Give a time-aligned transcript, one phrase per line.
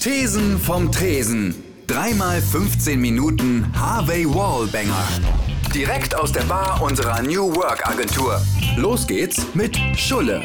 [0.00, 1.54] Thesen vom Tresen.
[1.86, 5.04] Dreimal 15 Minuten Harvey Wallbanger.
[5.74, 8.40] Direkt aus der Bar unserer New Work Agentur.
[8.78, 10.40] Los geht's mit Schulle.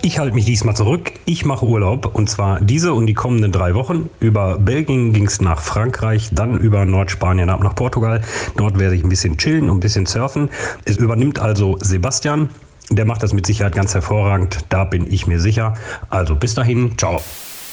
[0.00, 1.12] Ich halte mich diesmal zurück.
[1.26, 4.08] Ich mache Urlaub und zwar diese und die kommenden drei Wochen.
[4.20, 8.22] Über Belgien ging es nach Frankreich, dann über Nordspanien ab nach Portugal.
[8.56, 10.48] Dort werde ich ein bisschen chillen und ein bisschen surfen.
[10.86, 12.48] Es übernimmt also Sebastian.
[12.90, 14.64] Der macht das mit Sicherheit ganz hervorragend.
[14.68, 15.74] Da bin ich mir sicher.
[16.08, 17.22] Also bis dahin, ciao.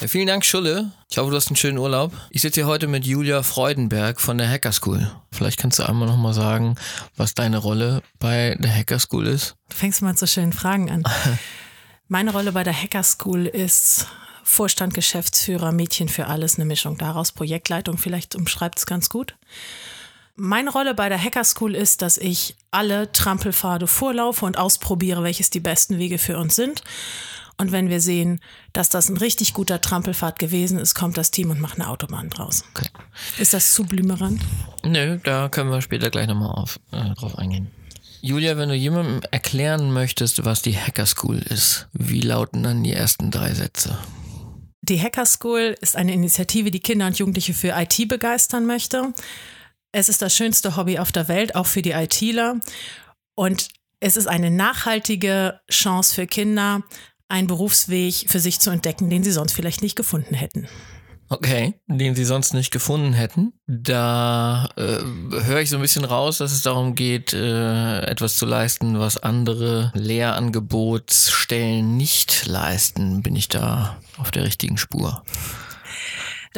[0.00, 0.92] Ja, vielen Dank, Schulle.
[1.10, 2.12] Ich hoffe, du hast einen schönen Urlaub.
[2.30, 5.10] Ich sitze hier heute mit Julia Freudenberg von der Hacker School.
[5.32, 6.76] Vielleicht kannst du einmal nochmal sagen,
[7.16, 9.56] was deine Rolle bei der Hacker School ist.
[9.70, 11.02] Du fängst mal mit so schönen Fragen an.
[12.08, 14.06] Meine Rolle bei der Hacker School ist
[14.44, 19.36] Vorstand, Geschäftsführer, Mädchen für alles, eine Mischung daraus, Projektleitung, vielleicht umschreibt es ganz gut.
[20.40, 25.50] Meine Rolle bei der Hacker School ist, dass ich alle Trampelpfade vorlaufe und ausprobiere, welches
[25.50, 26.84] die besten Wege für uns sind.
[27.56, 28.38] Und wenn wir sehen,
[28.72, 32.30] dass das ein richtig guter Trampelpfad gewesen ist, kommt das Team und macht eine Autobahn
[32.30, 32.62] draus.
[32.72, 32.88] Okay.
[33.38, 34.40] Ist das zu blümerant?
[34.84, 37.72] Nö, da können wir später gleich nochmal auf, äh, drauf eingehen.
[38.20, 42.92] Julia, wenn du jemandem erklären möchtest, was die Hacker School ist, wie lauten dann die
[42.92, 43.98] ersten drei Sätze?
[44.82, 49.12] Die Hacker School ist eine Initiative, die Kinder und Jugendliche für IT begeistern möchte.
[49.92, 52.60] Es ist das schönste Hobby auf der Welt, auch für die ITler.
[53.34, 53.68] Und
[54.00, 56.82] es ist eine nachhaltige Chance für Kinder,
[57.28, 60.68] einen Berufsweg für sich zu entdecken, den sie sonst vielleicht nicht gefunden hätten.
[61.30, 63.52] Okay, den sie sonst nicht gefunden hätten.
[63.66, 64.96] Da äh,
[65.44, 69.18] höre ich so ein bisschen raus, dass es darum geht, äh, etwas zu leisten, was
[69.18, 73.22] andere Lehrangebotsstellen nicht leisten.
[73.22, 75.22] Bin ich da auf der richtigen Spur?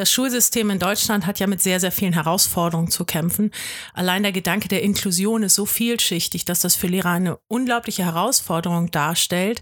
[0.01, 3.51] Das Schulsystem in Deutschland hat ja mit sehr, sehr vielen Herausforderungen zu kämpfen.
[3.93, 8.91] Allein der Gedanke der Inklusion ist so vielschichtig, dass das für Lehrer eine unglaubliche Herausforderung
[8.91, 9.61] darstellt,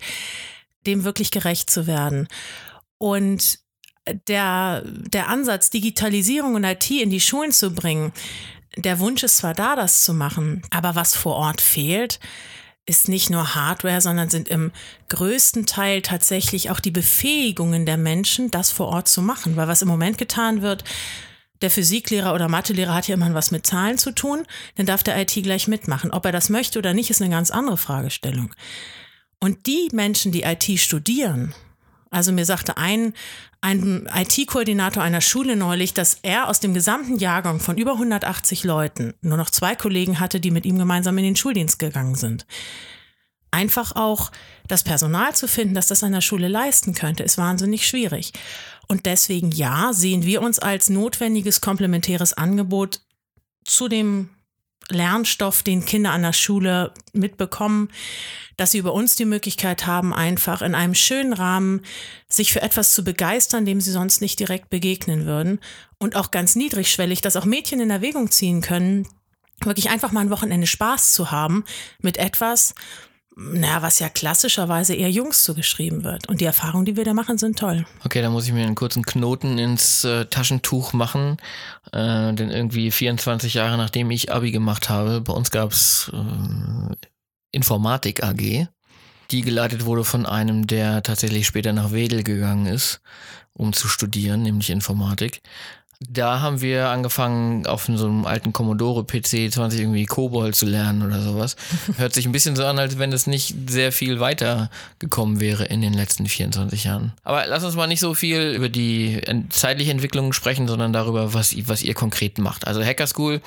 [0.87, 2.29] dem wirklich gerecht zu werden.
[2.99, 3.59] Und
[4.29, 8.13] der, der Ansatz, Digitalisierung und IT in die Schulen zu bringen,
[8.77, 12.21] der Wunsch ist zwar da, das zu machen, aber was vor Ort fehlt,
[12.89, 14.73] ist nicht nur Hardware, sondern sind im
[15.11, 19.57] größten Teil tatsächlich auch die Befähigungen der Menschen, das vor Ort zu machen.
[19.57, 20.85] Weil was im Moment getan wird,
[21.61, 24.47] der Physiklehrer oder Mathelehrer hat ja immer was mit Zahlen zu tun,
[24.77, 26.13] dann darf der IT gleich mitmachen.
[26.13, 28.55] Ob er das möchte oder nicht, ist eine ganz andere Fragestellung.
[29.39, 31.55] Und die Menschen, die IT studieren,
[32.11, 33.13] also mir sagte ein,
[33.61, 39.15] ein IT-Koordinator einer Schule neulich, dass er aus dem gesamten Jahrgang von über 180 Leuten
[39.21, 42.47] nur noch zwei Kollegen hatte, die mit ihm gemeinsam in den Schuldienst gegangen sind.
[43.51, 44.31] Einfach auch
[44.67, 48.33] das Personal zu finden, das das an der Schule leisten könnte, ist wahnsinnig schwierig.
[48.89, 53.01] Und deswegen ja, sehen wir uns als notwendiges komplementäres Angebot
[53.65, 54.31] zu dem
[54.91, 57.89] Lernstoff, den Kinder an der Schule mitbekommen,
[58.57, 61.83] dass sie über uns die Möglichkeit haben, einfach in einem schönen Rahmen
[62.29, 65.61] sich für etwas zu begeistern, dem sie sonst nicht direkt begegnen würden.
[65.99, 69.07] Und auch ganz niedrigschwellig, dass auch Mädchen in Erwägung ziehen können,
[69.63, 71.65] wirklich einfach mal ein Wochenende Spaß zu haben
[72.01, 72.75] mit etwas,
[73.41, 76.29] naja, was ja klassischerweise eher Jungs zugeschrieben wird.
[76.29, 77.87] Und die Erfahrungen, die wir da machen, sind toll.
[78.05, 81.37] Okay, da muss ich mir einen kurzen Knoten ins äh, Taschentuch machen.
[81.93, 86.97] Äh, denn irgendwie 24 Jahre nachdem ich Abi gemacht habe, bei uns gab es äh,
[87.53, 88.67] Informatik AG,
[89.31, 93.01] die geleitet wurde von einem, der tatsächlich später nach Wedel gegangen ist,
[93.53, 95.43] um zu studieren, nämlich Informatik.
[96.01, 101.03] Da haben wir angefangen, auf so einem alten Commodore PC 20 irgendwie Kobold zu lernen
[101.03, 101.57] oder sowas.
[101.97, 104.71] Hört sich ein bisschen so an, als wenn es nicht sehr viel weiter
[105.01, 107.15] gekommen wäre in den letzten 24 Jahren.
[107.25, 109.21] Aber lass uns mal nicht so viel über die
[109.51, 112.69] zeitliche Entwicklung sprechen, sondern darüber, was, was ihr konkret macht.
[112.69, 113.41] Also Hacker School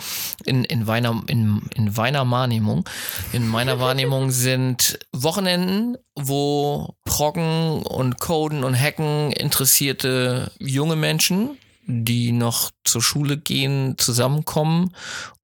[0.44, 2.84] in, in, meiner, in, in Wahrnehmung,
[3.32, 11.52] in meiner Wahrnehmung sind Wochenenden, wo Proggen und Coden und Hacken interessierte junge Menschen
[11.92, 14.96] die noch zur Schule gehen, zusammenkommen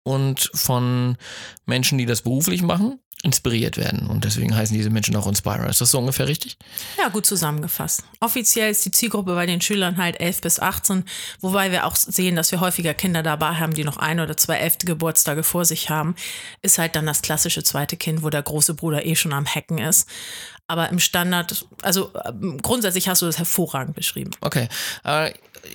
[0.03, 1.17] und von
[1.65, 4.07] Menschen, die das beruflich machen, inspiriert werden.
[4.07, 5.67] Und deswegen heißen diese Menschen auch Inspirer.
[5.67, 6.57] Ist das so ungefähr richtig?
[6.99, 8.03] Ja, gut zusammengefasst.
[8.19, 11.03] Offiziell ist die Zielgruppe bei den Schülern halt 11 bis 18,
[11.41, 14.57] wobei wir auch sehen, dass wir häufiger Kinder dabei haben, die noch ein oder zwei
[14.57, 16.15] elfte Geburtstage vor sich haben.
[16.61, 19.79] Ist halt dann das klassische zweite Kind, wo der große Bruder eh schon am Hacken
[19.79, 20.07] ist.
[20.67, 24.31] Aber im Standard, also ähm, grundsätzlich hast du das hervorragend beschrieben.
[24.41, 24.67] Okay.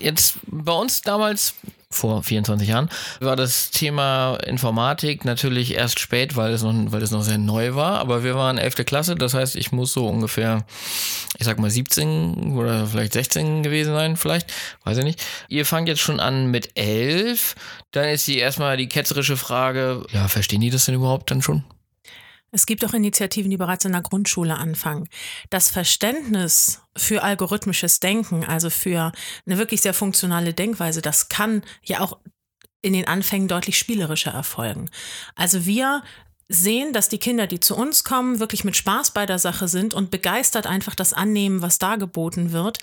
[0.01, 1.55] Jetzt bei uns damals
[1.95, 2.89] vor 24 Jahren,
[3.21, 7.75] war das Thema Informatik natürlich erst spät, weil es noch, weil es noch sehr neu
[7.75, 7.99] war.
[8.01, 8.85] Aber wir waren 11.
[8.87, 10.65] Klasse, das heißt, ich muss so ungefähr,
[11.39, 14.53] ich sag mal 17 oder vielleicht 16 gewesen sein, vielleicht,
[14.85, 15.23] weiß ich nicht.
[15.49, 17.55] Ihr fangt jetzt schon an mit 11,
[17.93, 21.65] dann ist die erstmal die ketzerische Frage, ja, verstehen die das denn überhaupt dann schon?
[22.55, 25.09] Es gibt auch Initiativen, die bereits in der Grundschule anfangen.
[25.49, 29.13] Das Verständnis für algorithmisches Denken, also für
[29.47, 32.19] eine wirklich sehr funktionale Denkweise, das kann ja auch
[32.83, 34.91] in den Anfängen deutlich spielerischer erfolgen.
[35.35, 36.03] Also wir
[36.53, 39.95] sehen, dass die Kinder, die zu uns kommen, wirklich mit Spaß bei der Sache sind
[39.95, 42.79] und begeistert einfach das annehmen, was dargeboten wird.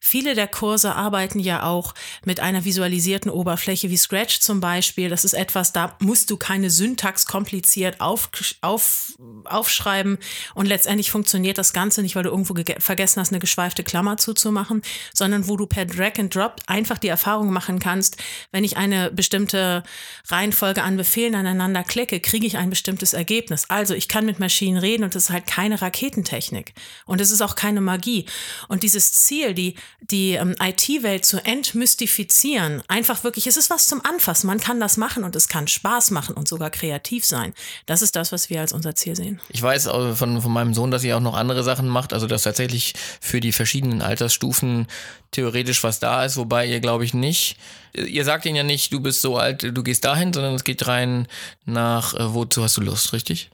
[0.00, 5.08] Viele der Kurse arbeiten ja auch mit einer visualisierten Oberfläche wie Scratch zum Beispiel.
[5.08, 8.28] Das ist etwas, da musst du keine Syntax kompliziert auf,
[8.60, 9.12] auf,
[9.44, 10.18] aufschreiben
[10.54, 14.82] und letztendlich funktioniert das Ganze nicht, weil du irgendwo vergessen hast, eine geschweifte Klammer zuzumachen,
[15.14, 18.16] sondern wo du per Drag and Drop einfach die Erfahrung machen kannst,
[18.50, 19.84] wenn ich eine bestimmte
[20.26, 23.66] Reihenfolge an Befehlen aneinander klicke, kriege ich ein bestimmtes Ergebnis.
[23.68, 26.74] Also ich kann mit Maschinen reden und es ist halt keine Raketentechnik
[27.06, 28.26] und es ist auch keine Magie.
[28.68, 34.04] Und dieses Ziel, die, die ähm, IT-Welt zu entmystifizieren, einfach wirklich, es ist was zum
[34.04, 34.46] Anfassen.
[34.46, 37.54] Man kann das machen und es kann Spaß machen und sogar kreativ sein.
[37.86, 39.40] Das ist das, was wir als unser Ziel sehen.
[39.48, 42.42] Ich weiß von, von meinem Sohn, dass ihr auch noch andere Sachen macht, also dass
[42.42, 44.86] tatsächlich für die verschiedenen Altersstufen
[45.32, 47.56] theoretisch was da ist, wobei ihr glaube ich nicht.
[47.92, 50.86] Ihr sagt ihnen ja nicht, du bist so alt, du gehst dahin, sondern es geht
[50.86, 51.26] rein
[51.66, 53.50] nach, äh, wozu hast du Lust, richtig?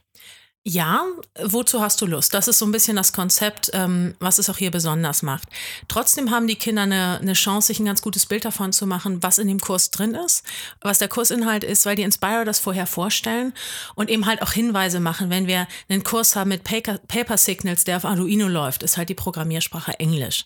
[0.65, 1.05] Ja,
[1.41, 2.33] wozu hast du Lust?
[2.33, 5.47] Das ist so ein bisschen das Konzept, ähm, was es auch hier besonders macht.
[5.87, 9.23] Trotzdem haben die Kinder eine, eine Chance, sich ein ganz gutes Bild davon zu machen,
[9.23, 10.43] was in dem Kurs drin ist,
[10.81, 13.53] was der Kursinhalt ist, weil die Inspire das vorher vorstellen
[13.95, 15.29] und eben halt auch Hinweise machen.
[15.29, 19.07] Wenn wir einen Kurs haben mit Paper, Paper Signals, der auf Arduino läuft, ist halt
[19.07, 20.43] die Programmiersprache Englisch.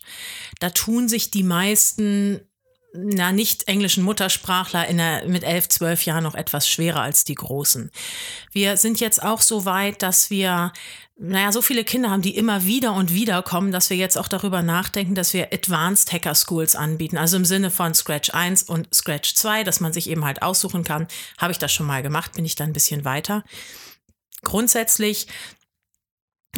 [0.60, 2.40] Da tun sich die meisten
[2.96, 7.34] na, nicht englischen Muttersprachler in der, mit elf, zwölf Jahren noch etwas schwerer als die
[7.34, 7.90] Großen.
[8.52, 10.72] Wir sind jetzt auch so weit, dass wir,
[11.16, 14.28] naja, so viele Kinder haben, die immer wieder und wieder kommen, dass wir jetzt auch
[14.28, 17.18] darüber nachdenken, dass wir Advanced Hacker Schools anbieten.
[17.18, 20.84] Also im Sinne von Scratch 1 und Scratch 2, dass man sich eben halt aussuchen
[20.84, 21.08] kann.
[21.38, 23.42] Habe ich das schon mal gemacht, bin ich dann ein bisschen weiter.
[24.44, 25.26] Grundsätzlich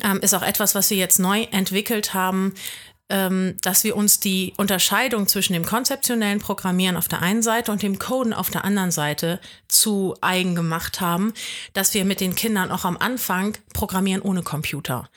[0.03, 2.53] ähm, ist auch etwas, was wir jetzt neu entwickelt haben,
[3.09, 8.01] dass wir uns die Unterscheidung zwischen dem konzeptionellen Programmieren auf der einen Seite und dem
[8.01, 11.33] Coden auf der anderen Seite zu eigen gemacht haben,
[11.73, 15.09] dass wir mit den Kindern auch am Anfang Programmieren ohne Computer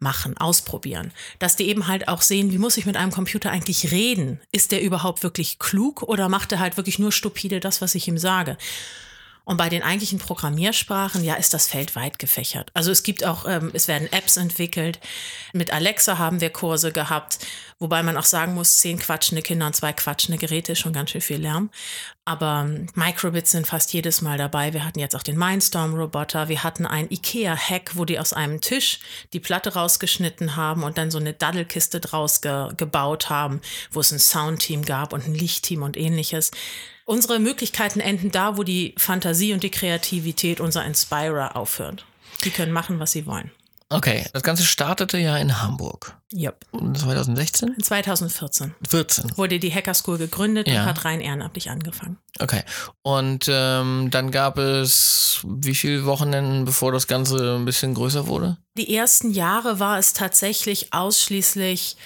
[0.00, 1.12] machen, ausprobieren.
[1.38, 4.40] Dass die eben halt auch sehen, wie muss ich mit einem Computer eigentlich reden?
[4.52, 8.08] Ist der überhaupt wirklich klug oder macht er halt wirklich nur stupide das, was ich
[8.08, 8.56] ihm sage?
[9.48, 12.70] Und bei den eigentlichen Programmiersprachen, ja, ist das Feld weit gefächert.
[12.74, 15.00] Also es gibt auch, ähm, es werden Apps entwickelt.
[15.54, 17.38] Mit Alexa haben wir Kurse gehabt,
[17.78, 21.12] wobei man auch sagen muss, zehn quatschende Kinder und zwei quatschende Geräte ist schon ganz
[21.12, 21.70] schön viel Lärm.
[22.26, 24.74] Aber ähm, Microbits sind fast jedes Mal dabei.
[24.74, 26.50] Wir hatten jetzt auch den Mindstorm-Roboter.
[26.50, 29.00] Wir hatten einen IKEA-Hack, wo die aus einem Tisch
[29.32, 33.62] die Platte rausgeschnitten haben und dann so eine Daddelkiste draus ge gebaut haben,
[33.92, 36.50] wo es ein Soundteam gab und ein Lichtteam und ähnliches.
[37.08, 42.04] Unsere Möglichkeiten enden da, wo die Fantasie und die Kreativität unser Inspirer aufhört.
[42.44, 43.50] Die können machen, was sie wollen.
[43.88, 46.18] Okay, das Ganze startete ja in Hamburg.
[46.34, 46.66] Yep.
[46.72, 47.76] 2016?
[47.82, 48.74] 2014.
[48.86, 49.38] 14.
[49.38, 50.82] Wurde die Hacker School gegründet ja.
[50.82, 52.18] und hat rein ehrenamtlich angefangen.
[52.40, 52.62] Okay.
[53.00, 58.58] Und ähm, dann gab es wie viele Wochenenden, bevor das Ganze ein bisschen größer wurde?
[58.76, 61.96] Die ersten Jahre war es tatsächlich ausschließlich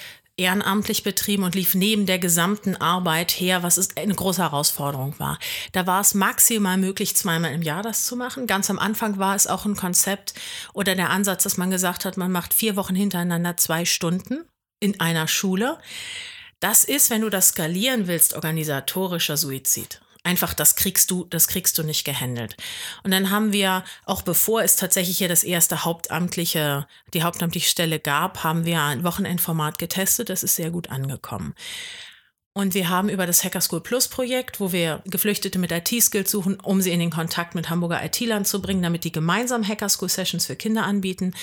[0.42, 5.38] ehrenamtlich betrieben und lief neben der gesamten Arbeit her, was eine große Herausforderung war.
[5.72, 8.46] Da war es maximal möglich, zweimal im Jahr das zu machen.
[8.46, 10.34] Ganz am Anfang war es auch ein Konzept
[10.72, 14.44] oder der Ansatz, dass man gesagt hat, man macht vier Wochen hintereinander zwei Stunden
[14.80, 15.78] in einer Schule.
[16.60, 20.00] Das ist, wenn du das skalieren willst, organisatorischer Suizid.
[20.24, 22.56] Einfach, das kriegst du, das kriegst du nicht gehandelt.
[23.02, 27.98] Und dann haben wir, auch bevor es tatsächlich hier das erste hauptamtliche, die hauptamtliche Stelle
[27.98, 30.30] gab, haben wir ein Wochenendformat getestet.
[30.30, 31.54] Das ist sehr gut angekommen.
[32.54, 36.60] Und wir haben über das Hacker School Plus Projekt, wo wir Geflüchtete mit IT-Skills suchen,
[36.60, 40.10] um sie in den Kontakt mit Hamburger IT-Land zu bringen, damit die gemeinsam Hacker School
[40.10, 41.34] Sessions für Kinder anbieten,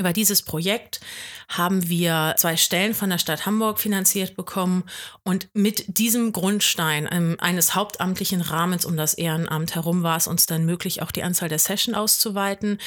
[0.00, 1.00] über dieses Projekt
[1.48, 4.84] haben wir zwei Stellen von der Stadt Hamburg finanziert bekommen
[5.22, 10.46] und mit diesem Grundstein ähm, eines hauptamtlichen Rahmens um das Ehrenamt herum war es uns
[10.46, 12.78] dann möglich, auch die Anzahl der Session auszuweiten,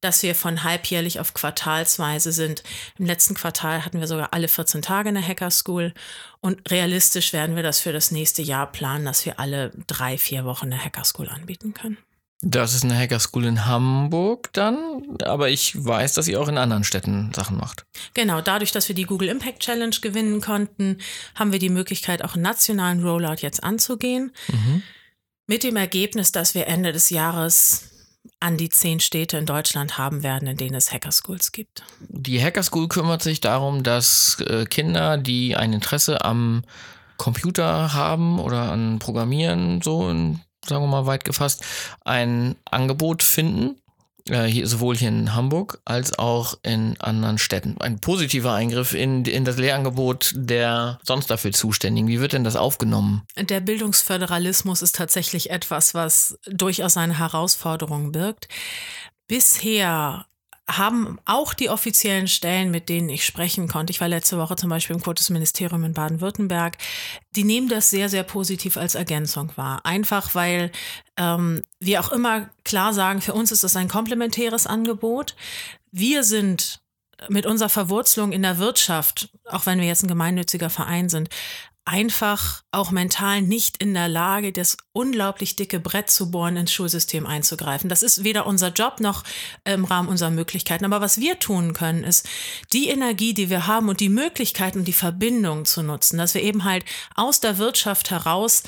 [0.00, 2.62] dass wir von halbjährlich auf quartalsweise sind.
[2.98, 5.94] Im letzten Quartal hatten wir sogar alle 14 Tage eine Hacker School
[6.40, 10.44] und realistisch werden wir das für das nächste Jahr planen, dass wir alle drei, vier
[10.44, 11.98] Wochen eine Hacker School anbieten können.
[12.42, 16.58] Das ist eine Hacker School in Hamburg dann, aber ich weiß, dass ihr auch in
[16.58, 17.86] anderen Städten Sachen macht.
[18.12, 20.98] Genau, dadurch, dass wir die Google Impact Challenge gewinnen konnten,
[21.34, 24.32] haben wir die Möglichkeit, auch einen nationalen Rollout jetzt anzugehen.
[24.48, 24.82] Mhm.
[25.46, 27.90] Mit dem Ergebnis, dass wir Ende des Jahres
[28.40, 31.84] an die zehn Städte in Deutschland haben werden, in denen es Hacker Schools gibt.
[32.00, 36.64] Die Hacker School kümmert sich darum, dass äh, Kinder, die ein Interesse am
[37.16, 41.64] Computer haben oder an Programmieren, so in sagen wir mal weit gefasst,
[42.04, 43.76] ein Angebot finden
[44.28, 47.76] äh, hier, sowohl hier in Hamburg als auch in anderen Städten.
[47.80, 52.08] Ein positiver Eingriff in, in das Lehrangebot der sonst dafür Zuständigen.
[52.08, 53.22] Wie wird denn das aufgenommen?
[53.38, 58.48] Der Bildungsföderalismus ist tatsächlich etwas, was durchaus eine Herausforderung birgt.
[59.28, 60.26] Bisher
[60.68, 64.68] haben auch die offiziellen Stellen, mit denen ich sprechen konnte, ich war letzte Woche zum
[64.68, 66.76] Beispiel im Kultusministerium in Baden-Württemberg,
[67.36, 69.80] die nehmen das sehr, sehr positiv als Ergänzung wahr.
[69.84, 70.72] Einfach weil
[71.16, 75.36] ähm, wir auch immer klar sagen, für uns ist es ein komplementäres Angebot.
[75.92, 76.80] Wir sind
[77.28, 81.30] mit unserer Verwurzelung in der Wirtschaft, auch wenn wir jetzt ein gemeinnütziger Verein sind,
[81.86, 87.26] einfach auch mental nicht in der Lage, das unglaublich dicke Brett zu bohren, ins Schulsystem
[87.26, 87.88] einzugreifen.
[87.88, 89.22] Das ist weder unser Job noch
[89.64, 90.84] im Rahmen unserer Möglichkeiten.
[90.84, 92.28] Aber was wir tun können, ist
[92.72, 96.42] die Energie, die wir haben und die Möglichkeiten und die Verbindung zu nutzen, dass wir
[96.42, 98.64] eben halt aus der Wirtschaft heraus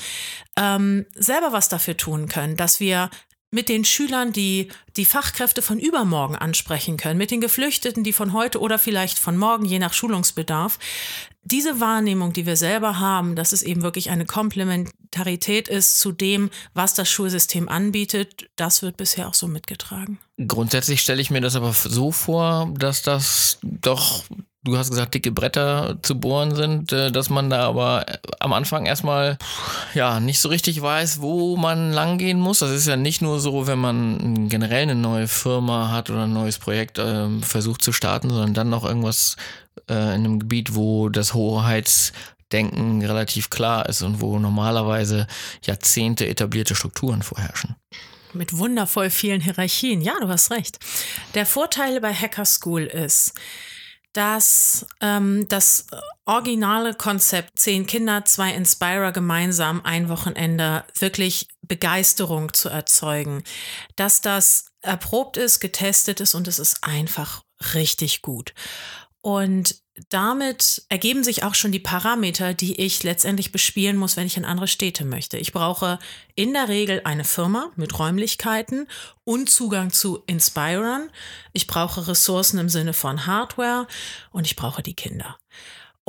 [0.55, 3.09] ähm, selber was dafür tun können, dass wir
[3.51, 8.33] mit den Schülern, die die Fachkräfte von übermorgen ansprechen können, mit den Geflüchteten, die von
[8.33, 10.77] heute oder vielleicht von morgen, je nach Schulungsbedarf,
[11.43, 16.51] diese Wahrnehmung, die wir selber haben, dass es eben wirklich eine Komplementarität ist zu dem,
[16.73, 20.19] was das Schulsystem anbietet, das wird bisher auch so mitgetragen.
[20.45, 24.25] Grundsätzlich stelle ich mir das aber so vor, dass das doch
[24.63, 28.05] du hast gesagt, dicke Bretter zu bohren sind, äh, dass man da aber
[28.39, 29.37] am Anfang erstmal
[29.93, 32.59] ja nicht so richtig weiß, wo man langgehen muss.
[32.59, 36.33] Das ist ja nicht nur so, wenn man generell eine neue Firma hat oder ein
[36.33, 39.37] neues Projekt äh, versucht zu starten, sondern dann noch irgendwas
[39.89, 45.27] äh, in einem Gebiet, wo das Hoheitsdenken relativ klar ist und wo normalerweise
[45.63, 47.75] Jahrzehnte etablierte Strukturen vorherrschen.
[48.33, 50.01] Mit wundervoll vielen Hierarchien.
[50.01, 50.77] Ja, du hast recht.
[51.33, 53.33] Der Vorteil bei Hacker School ist,
[54.13, 55.87] dass ähm, das
[56.25, 63.43] originale Konzept zehn Kinder, zwei Inspirer gemeinsam ein Wochenende wirklich Begeisterung zu erzeugen,
[63.95, 68.53] dass das erprobt ist, getestet ist und es ist einfach richtig gut.
[69.21, 69.75] Und
[70.09, 74.45] damit ergeben sich auch schon die Parameter, die ich letztendlich bespielen muss, wenn ich in
[74.45, 75.37] andere Städte möchte.
[75.37, 75.99] Ich brauche
[76.35, 78.87] in der Regel eine Firma mit Räumlichkeiten
[79.23, 81.09] und Zugang zu Inspirern.
[81.53, 83.87] Ich brauche Ressourcen im Sinne von Hardware
[84.31, 85.37] und ich brauche die Kinder.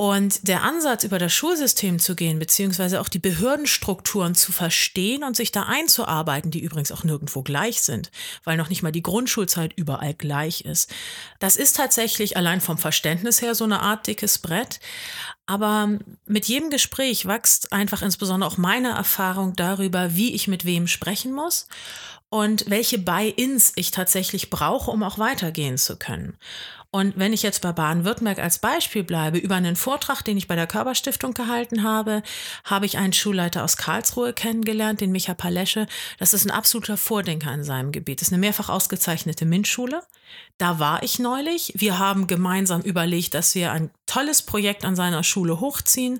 [0.01, 5.35] Und der Ansatz, über das Schulsystem zu gehen, beziehungsweise auch die Behördenstrukturen zu verstehen und
[5.35, 8.09] sich da einzuarbeiten, die übrigens auch nirgendwo gleich sind,
[8.43, 10.91] weil noch nicht mal die Grundschulzeit überall gleich ist,
[11.37, 14.79] das ist tatsächlich allein vom Verständnis her so eine Art dickes Brett.
[15.45, 20.87] Aber mit jedem Gespräch wächst einfach insbesondere auch meine Erfahrung darüber, wie ich mit wem
[20.87, 21.67] sprechen muss
[22.29, 26.37] und welche Buy-ins ich tatsächlich brauche, um auch weitergehen zu können.
[26.93, 30.57] Und wenn ich jetzt bei Baden-Württemberg als Beispiel bleibe, über einen Vortrag, den ich bei
[30.57, 32.21] der Körperstiftung gehalten habe,
[32.65, 35.87] habe ich einen Schulleiter aus Karlsruhe kennengelernt, den Micha Palesche.
[36.19, 38.19] Das ist ein absoluter Vordenker in seinem Gebiet.
[38.19, 40.03] Das ist eine mehrfach ausgezeichnete MINT-Schule.
[40.57, 41.71] Da war ich neulich.
[41.77, 46.19] Wir haben gemeinsam überlegt, dass wir ein tolles Projekt an seiner Schule hochziehen.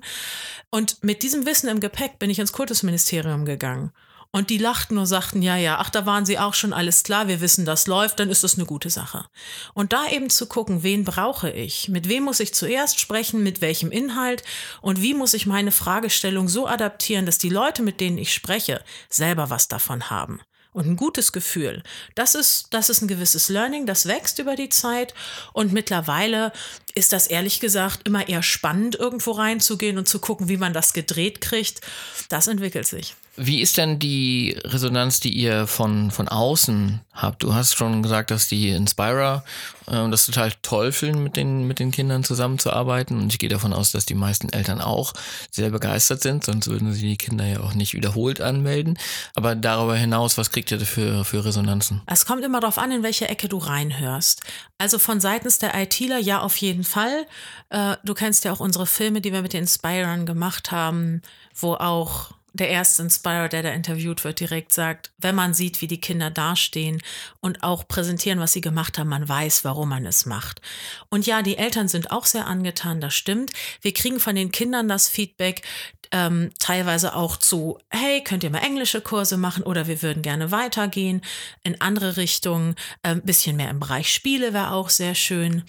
[0.70, 3.92] Und mit diesem Wissen im Gepäck bin ich ins Kultusministerium gegangen
[4.32, 7.28] und die lachten und sagten, ja, ja, ach, da waren sie auch schon alles klar,
[7.28, 9.26] wir wissen, das läuft, dann ist das eine gute Sache.
[9.74, 11.90] Und da eben zu gucken, wen brauche ich?
[11.90, 13.42] Mit wem muss ich zuerst sprechen?
[13.42, 14.42] Mit welchem Inhalt?
[14.80, 18.82] Und wie muss ich meine Fragestellung so adaptieren, dass die Leute, mit denen ich spreche,
[19.10, 20.40] selber was davon haben?
[20.72, 21.82] und ein gutes Gefühl.
[22.14, 25.12] Das ist, das ist ein gewisses Learning, das wächst über die Zeit
[25.52, 26.50] und mittlerweile
[26.94, 30.94] ist das ehrlich gesagt immer eher spannend, irgendwo reinzugehen und zu gucken, wie man das
[30.94, 31.82] gedreht kriegt.
[32.30, 33.14] Das entwickelt sich.
[33.34, 37.42] Wie ist denn die Resonanz, die ihr von, von außen habt?
[37.42, 39.42] Du hast schon gesagt, dass die Inspirer
[39.86, 43.18] äh, das total toll finden, mit den, mit den Kindern zusammenzuarbeiten.
[43.18, 45.14] Und ich gehe davon aus, dass die meisten Eltern auch
[45.50, 48.98] sehr begeistert sind, sonst würden sie die Kinder ja auch nicht wiederholt anmelden.
[49.34, 52.02] Aber darüber hinaus, was kriegt ihr für, für Resonanzen?
[52.06, 54.42] Es kommt immer darauf an, in welche Ecke du reinhörst.
[54.76, 57.26] Also von seitens der ITler ja auf jeden Fall.
[57.70, 61.22] Äh, du kennst ja auch unsere Filme, die wir mit den Inspirern gemacht haben,
[61.54, 65.86] wo auch der erste Inspirer, der da interviewt wird, direkt sagt, wenn man sieht, wie
[65.86, 67.02] die Kinder dastehen
[67.40, 70.60] und auch präsentieren, was sie gemacht haben, man weiß, warum man es macht.
[71.08, 73.52] Und ja, die Eltern sind auch sehr angetan, das stimmt.
[73.80, 75.62] Wir kriegen von den Kindern das Feedback,
[76.10, 80.50] ähm, teilweise auch zu, hey, könnt ihr mal englische Kurse machen oder wir würden gerne
[80.50, 81.22] weitergehen
[81.64, 82.76] in andere Richtungen.
[83.02, 85.64] Ein ähm, bisschen mehr im Bereich Spiele wäre auch sehr schön.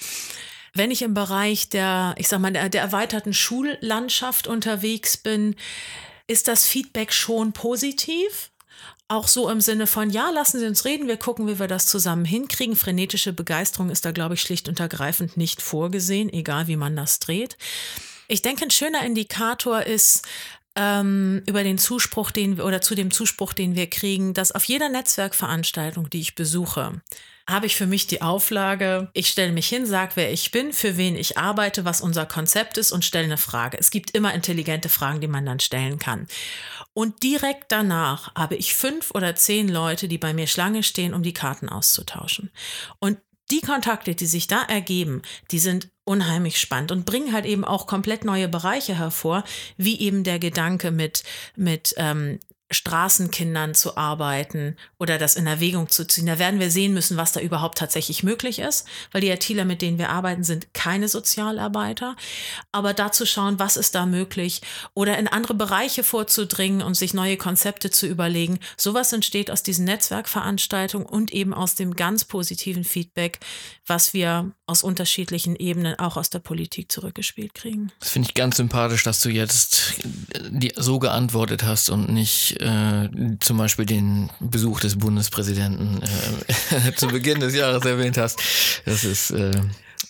[0.74, 5.56] Wenn ich im Bereich der, ich sag mal, der, der erweiterten Schullandschaft unterwegs bin,
[6.28, 8.52] ist das Feedback schon positiv.
[9.08, 11.86] Auch so im Sinne von, ja, lassen Sie uns reden, wir gucken, wie wir das
[11.86, 12.76] zusammen hinkriegen.
[12.76, 17.20] Frenetische Begeisterung ist da, glaube ich, schlicht und ergreifend nicht vorgesehen, egal wie man das
[17.20, 17.58] dreht.
[18.28, 20.26] Ich denke, ein schöner Indikator ist,
[20.76, 24.64] ähm, über den Zuspruch, den wir oder zu dem Zuspruch, den wir kriegen, dass auf
[24.64, 27.02] jeder Netzwerkveranstaltung, die ich besuche,
[27.48, 30.98] habe ich für mich die Auflage, ich stelle mich hin, sage, wer ich bin, für
[30.98, 33.78] wen ich arbeite, was unser Konzept ist und stelle eine Frage.
[33.78, 36.28] Es gibt immer intelligente Fragen, die man dann stellen kann.
[36.94, 41.24] Und direkt danach habe ich fünf oder zehn Leute, die bei mir Schlange stehen, um
[41.24, 42.52] die Karten auszutauschen.
[43.00, 43.18] Und
[43.52, 45.22] die Kontakte, die sich da ergeben,
[45.52, 49.44] die sind unheimlich spannend und bringen halt eben auch komplett neue Bereiche hervor,
[49.78, 51.24] wie eben der Gedanke mit,
[51.56, 52.40] mit ähm,
[52.74, 56.26] Straßenkindern zu arbeiten oder das in Erwägung zu ziehen.
[56.26, 59.82] Da werden wir sehen müssen, was da überhaupt tatsächlich möglich ist, weil die Ertieler, mit
[59.82, 62.16] denen wir arbeiten, sind keine Sozialarbeiter.
[62.72, 64.62] Aber dazu schauen, was ist da möglich
[64.94, 68.60] oder in andere Bereiche vorzudringen und sich neue Konzepte zu überlegen.
[68.78, 73.40] Sowas entsteht aus diesen Netzwerkveranstaltungen und eben aus dem ganz positiven Feedback,
[73.86, 77.92] was wir aus unterschiedlichen Ebenen auch aus der Politik zurückgespielt kriegen.
[78.00, 79.96] Das finde ich ganz sympathisch, dass du jetzt
[80.50, 87.08] die, so geantwortet hast und nicht äh, zum Beispiel den Besuch des Bundespräsidenten äh, zu
[87.08, 88.40] Beginn des Jahres erwähnt hast.
[88.86, 89.52] Das ist äh,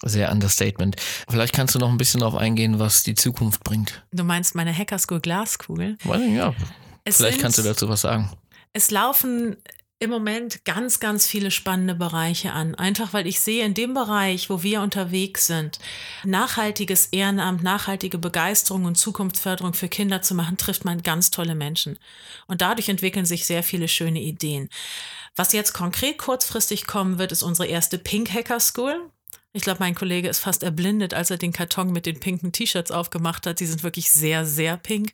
[0.04, 0.96] sehr Understatement.
[1.30, 4.04] Vielleicht kannst du noch ein bisschen darauf eingehen, was die Zukunft bringt.
[4.12, 5.98] Du meinst meine Hackerschool Glaskugel?
[6.36, 6.54] Ja.
[7.04, 8.32] Es Vielleicht kannst du dazu was sagen.
[8.74, 9.58] Es laufen
[10.04, 12.76] im Moment ganz, ganz viele spannende Bereiche an.
[12.76, 15.80] Einfach weil ich sehe, in dem Bereich, wo wir unterwegs sind,
[16.26, 21.98] nachhaltiges Ehrenamt, nachhaltige Begeisterung und Zukunftsförderung für Kinder zu machen, trifft man ganz tolle Menschen.
[22.48, 24.70] Und dadurch entwickeln sich sehr viele schöne Ideen.
[25.38, 29.10] Was jetzt konkret kurzfristig kommen wird, ist unsere erste Pink Hacker School.
[29.56, 32.90] Ich glaube, mein Kollege ist fast erblindet, als er den Karton mit den pinken T-Shirts
[32.90, 33.60] aufgemacht hat.
[33.60, 35.14] Die sind wirklich sehr, sehr pink.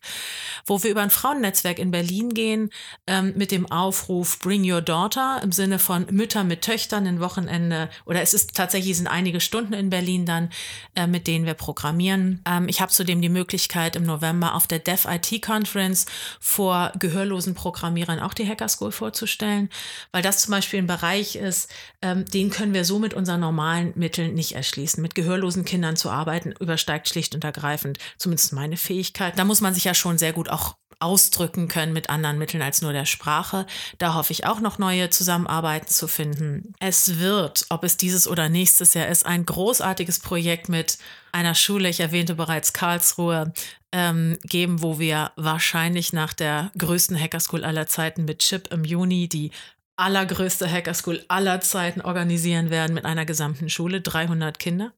[0.65, 2.69] Wo wir über ein Frauennetzwerk in Berlin gehen
[3.05, 7.89] ähm, mit dem Aufruf Bring Your Daughter im Sinne von Mütter mit Töchtern ein Wochenende.
[8.05, 10.51] Oder es ist tatsächlich sind einige Stunden in Berlin dann,
[10.95, 12.41] äh, mit denen wir programmieren.
[12.47, 16.05] Ähm, ich habe zudem die Möglichkeit im November auf der Deaf IT Conference
[16.39, 19.69] vor gehörlosen Programmierern auch die Hacker School vorzustellen,
[20.13, 21.69] weil das zum Beispiel ein Bereich ist,
[22.01, 25.01] ähm, den können wir so mit unseren normalen Mitteln nicht erschließen.
[25.01, 29.37] Mit gehörlosen Kindern zu arbeiten übersteigt schlicht und ergreifend zumindest meine Fähigkeit.
[29.37, 32.81] Da muss man sich ja schon sehr gut auch ausdrücken können mit anderen Mitteln als
[32.81, 33.65] nur der Sprache.
[33.97, 36.73] Da hoffe ich auch noch neue Zusammenarbeiten zu finden.
[36.79, 40.97] Es wird, ob es dieses oder nächstes Jahr ist, ein großartiges Projekt mit
[41.31, 43.53] einer Schule, ich erwähnte bereits Karlsruhe,
[43.91, 49.27] ähm, geben, wo wir wahrscheinlich nach der größten Hackerschool aller Zeiten mit Chip im Juni
[49.27, 49.51] die
[49.99, 54.93] allergrößte Hackerschool aller Zeiten organisieren werden mit einer gesamten Schule, 300 Kinder.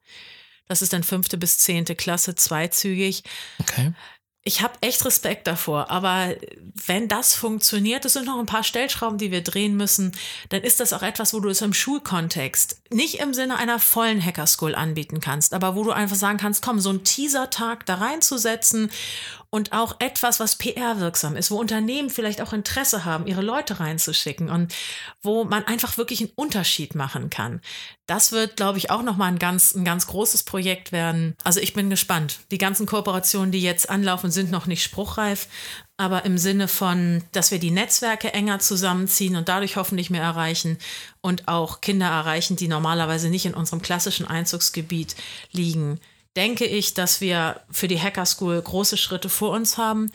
[0.68, 3.24] Das ist dann fünfte bis zehnte Klasse, zweizügig.
[3.60, 3.94] Okay.
[4.44, 6.34] Ich habe echt Respekt davor, aber
[6.88, 10.14] wenn das funktioniert, es sind noch ein paar Stellschrauben, die wir drehen müssen,
[10.50, 14.24] dann ist das auch etwas, wo du es im Schulkontext nicht im Sinne einer vollen
[14.24, 18.90] Hackerschool anbieten kannst, aber wo du einfach sagen kannst, komm, so einen Teaser-Tag da reinzusetzen
[19.54, 24.50] und auch etwas, was PR-wirksam ist, wo Unternehmen vielleicht auch Interesse haben, ihre Leute reinzuschicken
[24.50, 24.74] und
[25.22, 27.60] wo man einfach wirklich einen Unterschied machen kann.
[28.08, 31.36] Das wird, glaube ich, auch nochmal ein ganz, ein ganz großes Projekt werden.
[31.44, 32.40] Also ich bin gespannt.
[32.52, 35.50] Die ganzen Kooperationen, die jetzt anlaufen, sind noch nicht spruchreif,
[35.98, 40.78] aber im Sinne von, dass wir die Netzwerke enger zusammenziehen und dadurch hoffentlich mehr erreichen
[41.20, 45.18] und auch Kinder erreichen, die normalerweise nicht in unserem klassischen Einzugsgebiet
[45.52, 46.00] liegen
[46.36, 50.12] denke ich, dass wir für die Hacker School große Schritte vor uns haben.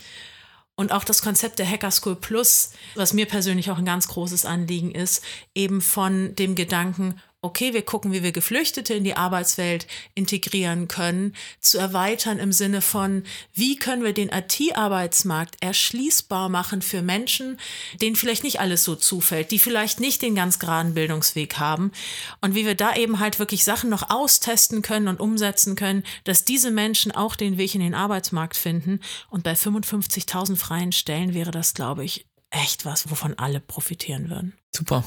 [0.74, 4.44] Und auch das Konzept der Hacker School Plus, was mir persönlich auch ein ganz großes
[4.44, 5.22] Anliegen ist,
[5.54, 11.34] eben von dem Gedanken, okay, wir gucken, wie wir Geflüchtete in die Arbeitswelt integrieren können,
[11.60, 17.58] zu erweitern im Sinne von, wie können wir den IT-Arbeitsmarkt erschließbar machen für Menschen,
[18.00, 21.92] denen vielleicht nicht alles so zufällt, die vielleicht nicht den ganz geraden Bildungsweg haben
[22.40, 26.44] und wie wir da eben halt wirklich Sachen noch austesten können und umsetzen können, dass
[26.44, 29.00] diese Menschen auch den Weg in den Arbeitsmarkt finden.
[29.30, 34.54] Und bei 55.000 freien Stellen wäre das, glaube ich, echt was, wovon alle profitieren würden.
[34.74, 35.04] Super,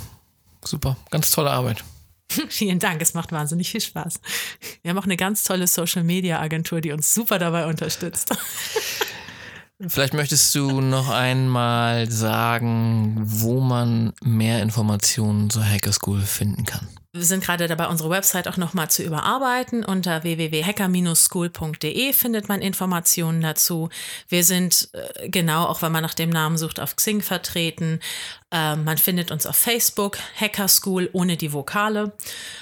[0.64, 1.84] super, ganz tolle Arbeit.
[2.50, 4.22] Vielen Dank, es macht wahnsinnig viel Spaß.
[4.82, 8.36] Wir haben auch eine ganz tolle Social Media Agentur, die uns super dabei unterstützt.
[9.88, 16.90] Vielleicht möchtest du noch einmal sagen, wo man mehr Informationen zur Hacker School finden kann.
[17.12, 19.84] Wir sind gerade dabei, unsere Website auch nochmal zu überarbeiten.
[19.84, 23.90] Unter www.hacker-school.de findet man Informationen dazu.
[24.28, 28.00] Wir sind äh, genau, auch wenn man nach dem Namen sucht, auf Xing vertreten.
[28.52, 32.14] Äh, man findet uns auf Facebook, Hacker School ohne die Vokale.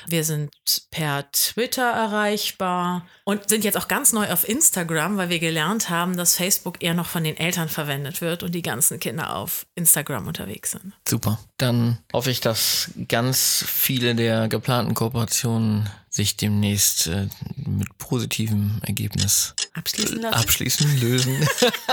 [0.07, 0.51] Wir sind
[0.91, 6.17] per Twitter erreichbar und sind jetzt auch ganz neu auf Instagram, weil wir gelernt haben,
[6.17, 10.27] dass Facebook eher noch von den Eltern verwendet wird und die ganzen Kinder auf Instagram
[10.27, 10.93] unterwegs sind.
[11.07, 11.39] Super.
[11.57, 17.27] Dann hoffe ich, dass ganz viele der geplanten Kooperationen sich demnächst äh,
[17.65, 20.33] mit positivem Ergebnis Abschließen lassen.
[20.35, 21.47] abschließen, lösen.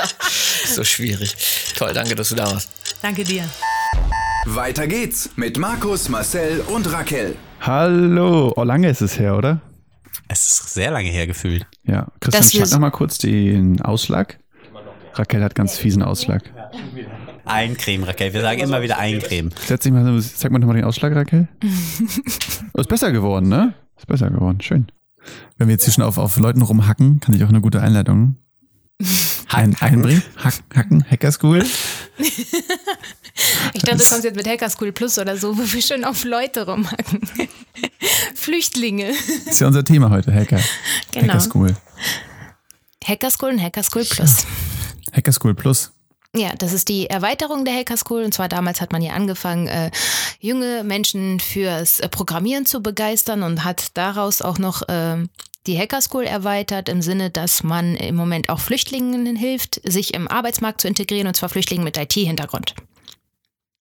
[0.66, 1.36] so schwierig.
[1.76, 2.70] Toll, danke, dass du da warst.
[3.02, 3.46] Danke dir.
[4.46, 7.36] Weiter geht's mit Markus, Marcel und Raquel.
[7.60, 8.54] Hallo.
[8.56, 9.60] Oh, lange ist es her, oder?
[10.28, 11.66] Es ist sehr lange her gefühlt.
[11.84, 12.06] Ja.
[12.20, 14.38] Christian, Dass wir schlag so- noch mal kurz den Ausschlag.
[15.12, 16.42] Raquel hat ganz fiesen Ausschlag.
[17.44, 18.32] Eincreme, Raquel.
[18.32, 19.50] Wir sagen immer wieder Eincreme.
[19.66, 21.46] Setz dich mal, sag mal nochmal den Ausschlag, Raquel.
[22.74, 23.74] ist besser geworden, ne?
[24.04, 24.60] Ist besser geworden.
[24.60, 24.86] Schön.
[25.56, 28.36] Wenn wir jetzt hier schon auf, auf Leuten rumhacken, kann ich auch eine gute Einleitung
[29.48, 30.22] ein, einbringen.
[30.36, 31.64] Hack, hacken, Hacker School.
[32.18, 36.24] Ich dachte, du kommst jetzt mit Hacker School Plus oder so, wo wir schon auf
[36.24, 37.26] Leute rumhacken.
[38.34, 39.08] Flüchtlinge.
[39.46, 40.60] Ist ja unser Thema heute, Hacker.
[41.12, 41.28] Genau.
[41.28, 41.74] Hacker School.
[43.02, 44.44] Hacker School und Hacker School Plus.
[45.12, 45.92] Hacker School Plus.
[46.36, 48.24] Ja, das ist die Erweiterung der Hacker School.
[48.24, 49.90] Und zwar damals hat man ja angefangen, äh,
[50.40, 55.30] junge Menschen fürs äh, Programmieren zu begeistern und hat daraus auch noch ähm,
[55.66, 60.28] die Hacker School erweitert im Sinne, dass man im Moment auch Flüchtlingen hilft, sich im
[60.28, 62.74] Arbeitsmarkt zu integrieren und zwar Flüchtlingen mit IT-Hintergrund.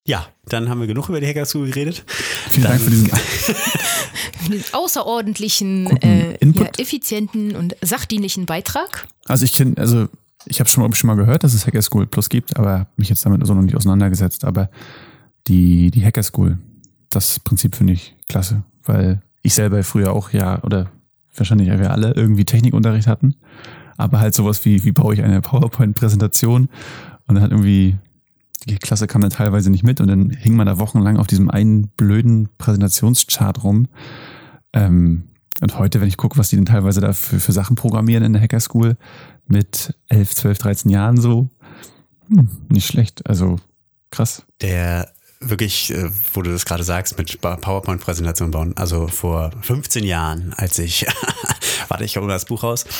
[0.05, 2.03] Ja, dann haben wir genug über die Hacker School geredet.
[2.49, 3.09] Vielen Dank für diesen.
[4.45, 6.79] Einen außerordentlichen, Guten äh, ja, Input.
[6.79, 9.07] effizienten und sachdienlichen Beitrag.
[9.25, 10.09] Also ich kenne, also
[10.45, 13.25] ich habe schon, schon mal gehört, dass es Hacker School Plus gibt, aber mich jetzt
[13.25, 14.45] damit so noch nicht auseinandergesetzt.
[14.45, 14.69] Aber
[15.47, 16.57] die, die Hacker School,
[17.09, 20.89] das Prinzip finde ich klasse, weil ich selber früher auch ja, oder
[21.35, 23.35] wahrscheinlich ja wir alle irgendwie Technikunterricht hatten,
[23.97, 26.69] aber halt sowas wie, wie baue ich eine PowerPoint-Präsentation
[27.27, 27.97] und dann hat irgendwie,
[28.67, 31.49] die Klasse kam dann teilweise nicht mit und dann hing man da wochenlang auf diesem
[31.49, 33.87] einen blöden Präsentationschart rum.
[34.73, 35.23] Ähm,
[35.61, 38.33] und heute, wenn ich gucke, was die denn teilweise da für, für Sachen programmieren in
[38.33, 38.97] der Hacker School
[39.47, 41.49] mit 11, 12, 13 Jahren so,
[42.27, 43.27] hm, nicht schlecht.
[43.27, 43.57] Also
[44.11, 44.43] krass.
[44.61, 45.11] Der
[45.49, 48.73] wirklich, äh, wo du das gerade sagst, mit PowerPoint-Präsentation bauen.
[48.77, 51.05] Also vor 15 Jahren, als ich,
[51.87, 52.85] warte, ich hole das Buch raus.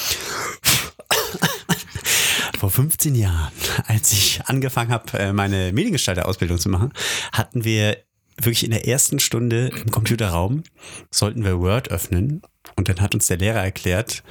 [2.60, 3.52] Vor 15 Jahren,
[3.88, 6.94] als ich angefangen habe, äh, meine Mediengestalter-Ausbildung zu machen,
[7.34, 7.98] hatten wir
[8.38, 10.64] wirklich in der ersten Stunde im Computerraum,
[11.12, 12.42] sollten wir Word öffnen
[12.78, 14.24] und dann hat uns der Lehrer erklärt,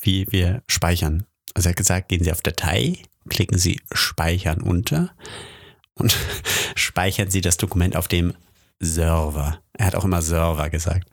[0.00, 1.26] wie wir speichern.
[1.54, 5.10] Also er hat gesagt, gehen Sie auf Datei, klicken Sie Speichern unter
[5.94, 6.16] und
[6.74, 8.34] speichern Sie das Dokument auf dem
[8.80, 9.60] Server.
[9.74, 11.06] Er hat auch immer Server gesagt.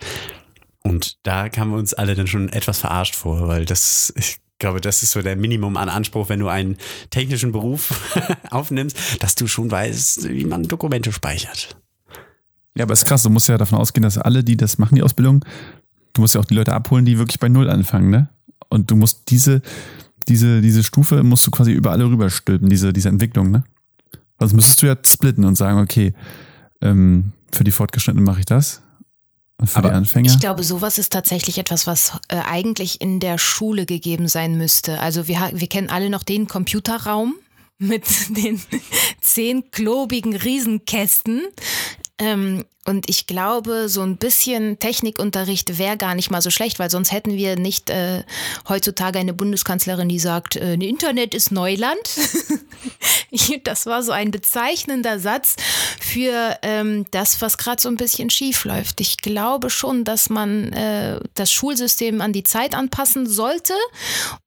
[0.84, 4.80] Und da kamen wir uns alle dann schon etwas verarscht vor, weil das, ich glaube,
[4.80, 6.78] das ist so der Minimum an Anspruch, wenn du einen
[7.10, 8.15] technischen Beruf
[8.52, 11.78] aufnimmst, dass du schon weißt, wie man Dokumente speichert.
[12.78, 13.23] Ja, aber ist krass.
[13.23, 15.43] Du musst ja davon ausgehen, dass alle, die das machen, die Ausbildung,
[16.13, 18.30] du musst ja auch die Leute abholen, die wirklich bei Null anfangen, ne?
[18.69, 19.62] Und du musst diese,
[20.28, 23.63] diese, diese Stufe musst du quasi über alle rüberstülpen, diese, diese Entwicklung, ne?
[24.38, 26.13] Also müsstest du ja splitten und sagen, okay,
[26.82, 28.84] ähm, für die Fortgeschrittenen mache ich das.
[29.60, 30.32] Und für Aber die Anfänger.
[30.32, 35.00] Ich glaube, sowas ist tatsächlich etwas, was äh, eigentlich in der Schule gegeben sein müsste.
[35.00, 37.34] Also wir, wir kennen alle noch den Computerraum
[37.80, 38.62] mit den
[39.20, 41.42] zehn klobigen Riesenkästen.
[42.20, 46.89] Ähm, und ich glaube, so ein bisschen Technikunterricht wäre gar nicht mal so schlecht, weil
[46.89, 48.23] sonst hätten wir nicht äh,
[48.69, 51.97] heutzutage eine Bundeskanzlerin, die sagt, äh, Internet ist Neuland.
[53.63, 55.56] Das war so ein bezeichnender Satz
[56.00, 59.02] für ähm, das, was gerade so ein bisschen schief läuft.
[59.02, 63.73] Ich glaube schon, dass man äh, das Schulsystem an die Zeit anpassen sollte,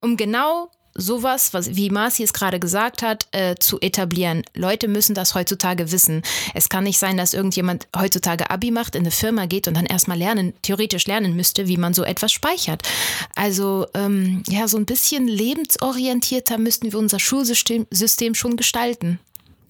[0.00, 4.42] um genau sowas, was, wie Marci es gerade gesagt hat, äh, zu etablieren.
[4.54, 6.22] Leute müssen das heutzutage wissen.
[6.54, 9.86] Es kann nicht sein, dass irgendjemand heutzutage Abi macht, in eine Firma geht und dann
[9.86, 12.82] erstmal lernen, theoretisch lernen müsste, wie man so etwas speichert.
[13.34, 19.18] Also ähm, ja, so ein bisschen lebensorientierter müssten wir unser Schulsystem System schon gestalten.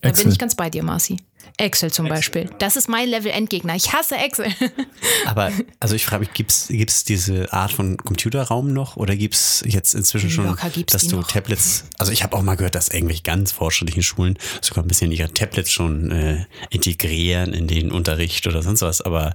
[0.00, 0.24] Da Excel.
[0.24, 1.18] bin ich ganz bei dir, Marci.
[1.56, 2.50] Excel zum Beispiel.
[2.58, 3.74] Das ist mein Level-Endgegner.
[3.74, 4.48] Ich hasse Excel.
[5.26, 9.94] Aber, also ich frage mich, gibt's gibt's diese Art von Computerraum noch oder gibt's jetzt
[9.94, 11.28] inzwischen schon, dass du noch.
[11.28, 15.12] Tablets, also ich habe auch mal gehört, dass irgendwelche ganz fortschrittlichen Schulen sogar ein bisschen
[15.12, 19.34] ihre Tablets schon äh, integrieren in den Unterricht oder sonst was, aber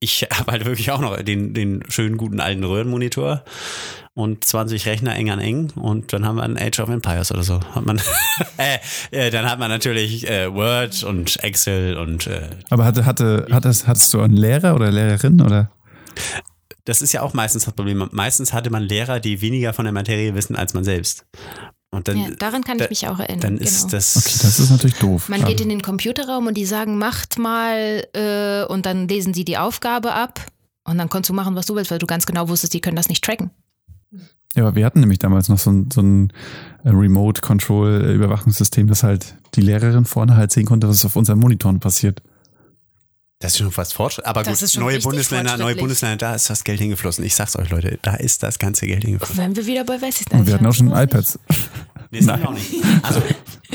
[0.00, 3.44] ich habe halt wirklich auch noch den, den schönen guten alten Röhrenmonitor
[4.14, 7.42] und 20 Rechner eng an eng und dann haben wir ein Age of Empires oder
[7.42, 7.60] so.
[7.74, 8.00] Hat man,
[8.58, 8.78] äh,
[9.10, 13.88] äh, dann hat man natürlich äh, Word und Excel und äh, aber hatte, hatte, hattest,
[13.88, 15.70] hattest du einen Lehrer oder Lehrerin oder?
[16.84, 18.08] das ist ja auch meistens das Problem.
[18.12, 21.26] Meistens hatte man Lehrer, die weniger von der Materie wissen als man selbst.
[21.94, 23.40] Und dann, ja, daran kann da, ich mich auch erinnern.
[23.40, 23.92] Dann ist genau.
[23.92, 24.16] das.
[24.16, 25.28] Okay, das ist natürlich doof.
[25.28, 29.44] Man geht in den Computerraum und die sagen, macht mal äh, und dann lesen sie
[29.44, 30.40] die Aufgabe ab
[30.84, 32.96] und dann konntest du machen, was du willst, weil du ganz genau wusstest, die können
[32.96, 33.50] das nicht tracken.
[34.54, 36.32] Ja, aber wir hatten nämlich damals noch so ein, so ein
[36.84, 42.22] äh, Remote-Control-Überwachungssystem, das halt die Lehrerin vorne halt sehen konnte, was auf unseren Monitoren passiert.
[43.40, 44.24] Das ist schon fast Fortschritt.
[44.26, 45.76] Aber Das gut, ist schon neue Bundesländer, neue.
[45.76, 47.24] Bundesländer, da ist das Geld hingeflossen.
[47.24, 49.36] Ich sag's euch, Leute, da ist das ganze Geld hingeflossen.
[49.36, 51.38] Wenn wir wieder bei Wessis Und wir hatten auch schon iPads.
[52.10, 52.70] Nee, das wir auch nicht.
[53.02, 53.20] Also,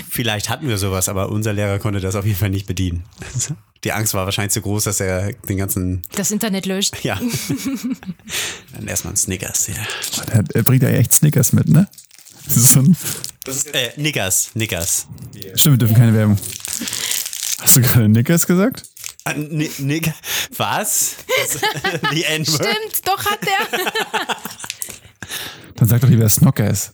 [0.10, 3.04] vielleicht hatten wir sowas, aber unser Lehrer konnte das auf jeden Fall nicht bedienen.
[3.84, 7.04] Die Angst war wahrscheinlich zu groß, dass er den ganzen, Das Internet löscht.
[7.04, 7.19] ja.
[8.74, 9.67] Dann erstmal ein Snickers.
[9.67, 9.74] Ja.
[10.32, 11.89] Er, er bringt ja echt Snickers mit, ne?
[12.45, 12.95] Das ist so ein,
[13.74, 15.08] Äh, Nickers, Nickers.
[15.56, 16.38] stimmt, wir dürfen keine Werbung.
[17.60, 18.84] Hast du gerade Snickers gesagt?
[19.25, 20.12] Ah, Ni- Nick,
[20.58, 21.17] was?
[22.13, 22.47] Die N-Word?
[22.55, 24.36] Stimmt, doch hat der.
[25.75, 26.93] Dann sag doch lieber Snockers.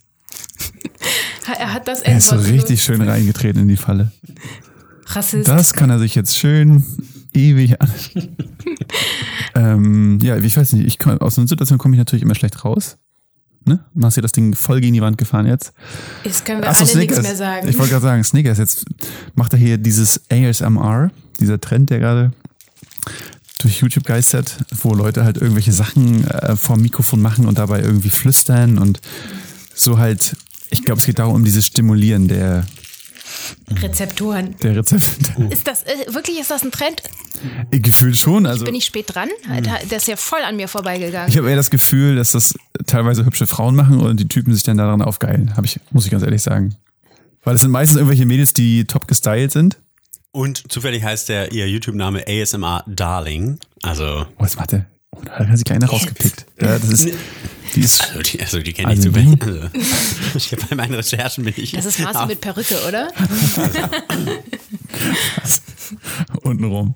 [1.58, 4.12] er hat das Er ist so richtig schön reingetreten in die Falle.
[5.08, 5.48] Rassist.
[5.48, 6.84] Das kann er sich jetzt schön
[7.34, 7.92] ewig an.
[9.56, 12.64] ähm, ja, ich weiß nicht, ich komm, aus einer Situation komme ich natürlich immer schlecht
[12.66, 12.98] raus.
[13.66, 13.84] Ne?
[13.94, 15.74] Du hast dir das Ding voll gegen die Wand gefahren jetzt.
[16.24, 17.68] Jetzt können wir Ach so, alle nichts mehr sagen.
[17.68, 18.86] Ich wollte gerade sagen, Snickers, jetzt
[19.34, 22.34] macht er hier dieses ASMR, dieser Trend, der gerade
[23.60, 27.82] durch YouTube geistert, wo Leute halt irgendwelche Sachen äh, vor dem Mikrofon machen und dabei
[27.82, 29.02] irgendwie flüstern und
[29.74, 30.36] so halt,
[30.70, 32.66] ich glaube, es geht darum, um dieses Stimulieren der,
[33.82, 34.56] Rezeptoren.
[34.62, 35.44] der Rezepte.
[35.50, 37.02] Ist das, äh, wirklich, ist das ein Trend?
[37.72, 38.66] Gefühlt schon, also.
[38.66, 39.30] Bin ich spät dran?
[39.50, 41.30] Alter, Der ist ja voll an mir vorbeigegangen.
[41.30, 44.64] Ich habe eher das Gefühl, dass das teilweise hübsche Frauen machen und die Typen sich
[44.64, 45.56] dann daran aufgeilen.
[45.56, 46.76] Habe ich, muss ich ganz ehrlich sagen.
[47.44, 49.78] Weil es sind meistens irgendwelche Mädels, die top gestylt sind.
[50.36, 53.58] Und zufällig heißt der ihr YouTube-Name ASMR Darling.
[53.84, 54.86] Also, Oh, was macht der?
[55.12, 56.46] Oh, da hat er sich kleiner rausgepickt.
[56.62, 57.08] Ja, das ist,
[57.76, 59.72] die ist, also die, also die kenne ich Also zufällig.
[59.74, 59.74] Also,
[60.36, 61.72] ich bei meinen Recherchen bin ich.
[61.72, 63.08] Das ist Marci auf- mit Perücke, oder?
[66.44, 66.96] untenrum.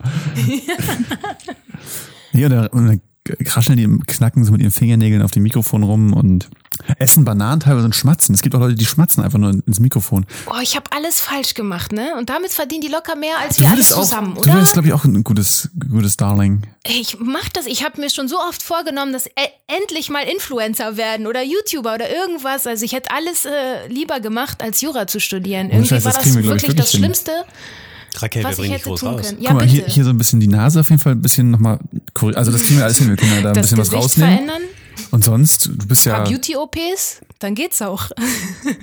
[2.34, 3.02] ja, und da, und dann
[3.44, 6.50] krascheln die, knacken so mit ihren Fingernägeln auf die Mikrofon rum und
[6.98, 8.34] essen Bananen teilweise und schmatzen.
[8.34, 10.26] Es gibt auch Leute, die schmatzen einfach nur ins Mikrofon.
[10.48, 12.16] Oh, ich habe alles falsch gemacht, ne?
[12.18, 14.54] Und damit verdienen die locker mehr als wir alle würdest auch, zusammen, du oder?
[14.54, 16.64] würdest, glaube ich, auch ein gutes, gutes Darling.
[16.88, 17.66] Ich mach das.
[17.66, 19.32] Ich habe mir schon so oft vorgenommen, dass e
[19.68, 22.66] endlich mal Influencer werden oder YouTuber oder irgendwas.
[22.66, 25.70] Also ich hätte alles äh, lieber gemacht, als Jura zu studieren.
[25.70, 27.16] Irgendwie Scheiß, war das das kriegen wir, glaub ich, wirklich das wirklich hin.
[27.16, 27.46] Schlimmste,
[28.22, 29.34] Raquel, wir was bringen dich groß raus.
[29.40, 31.52] Ja, Guck mal, hier, hier so ein bisschen die Nase auf jeden Fall ein bisschen
[31.52, 31.80] nochmal,
[32.36, 34.04] also das kriegen wir alles hin, wir können ja da ein das bisschen was Gesicht
[34.04, 34.34] rausnehmen.
[34.34, 34.62] verändern,
[35.12, 38.10] Und sonst, du bist ja, Beauty-OPs, dann geht's auch.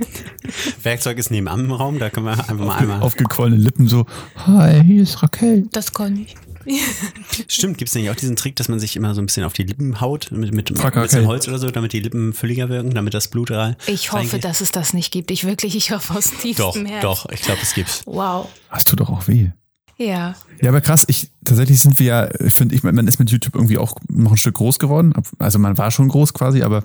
[0.82, 3.02] Werkzeug ist nebenan im Raum, da können wir einfach mal einmal.
[3.02, 4.06] aufgequollene Lippen so,
[4.46, 5.66] hi, hier ist Raquel.
[5.72, 6.34] Das kann ich.
[7.48, 9.52] Stimmt, gibt es nicht auch diesen Trick, dass man sich immer so ein bisschen auf
[9.52, 11.26] die Lippen haut mit, mit, ein bisschen Raquel.
[11.26, 13.76] Holz oder so, damit die Lippen fülliger wirken, damit das Blut rein.
[13.86, 14.44] Ich hoffe, reingeht?
[14.44, 15.30] dass es das nicht gibt.
[15.30, 17.00] Ich wirklich, ich hoffe aus tiefstem Doch, Herzen.
[17.00, 18.02] doch, ich glaube, es gibt's.
[18.06, 18.48] Wow.
[18.72, 19.50] Das tut doch auch weh.
[19.98, 20.34] Ja.
[20.60, 23.54] Ja, aber krass, ich, tatsächlich sind wir ja, ich finde, ich, man ist mit YouTube
[23.54, 25.14] irgendwie auch noch ein Stück groß geworden.
[25.38, 26.84] Also man war schon groß quasi, aber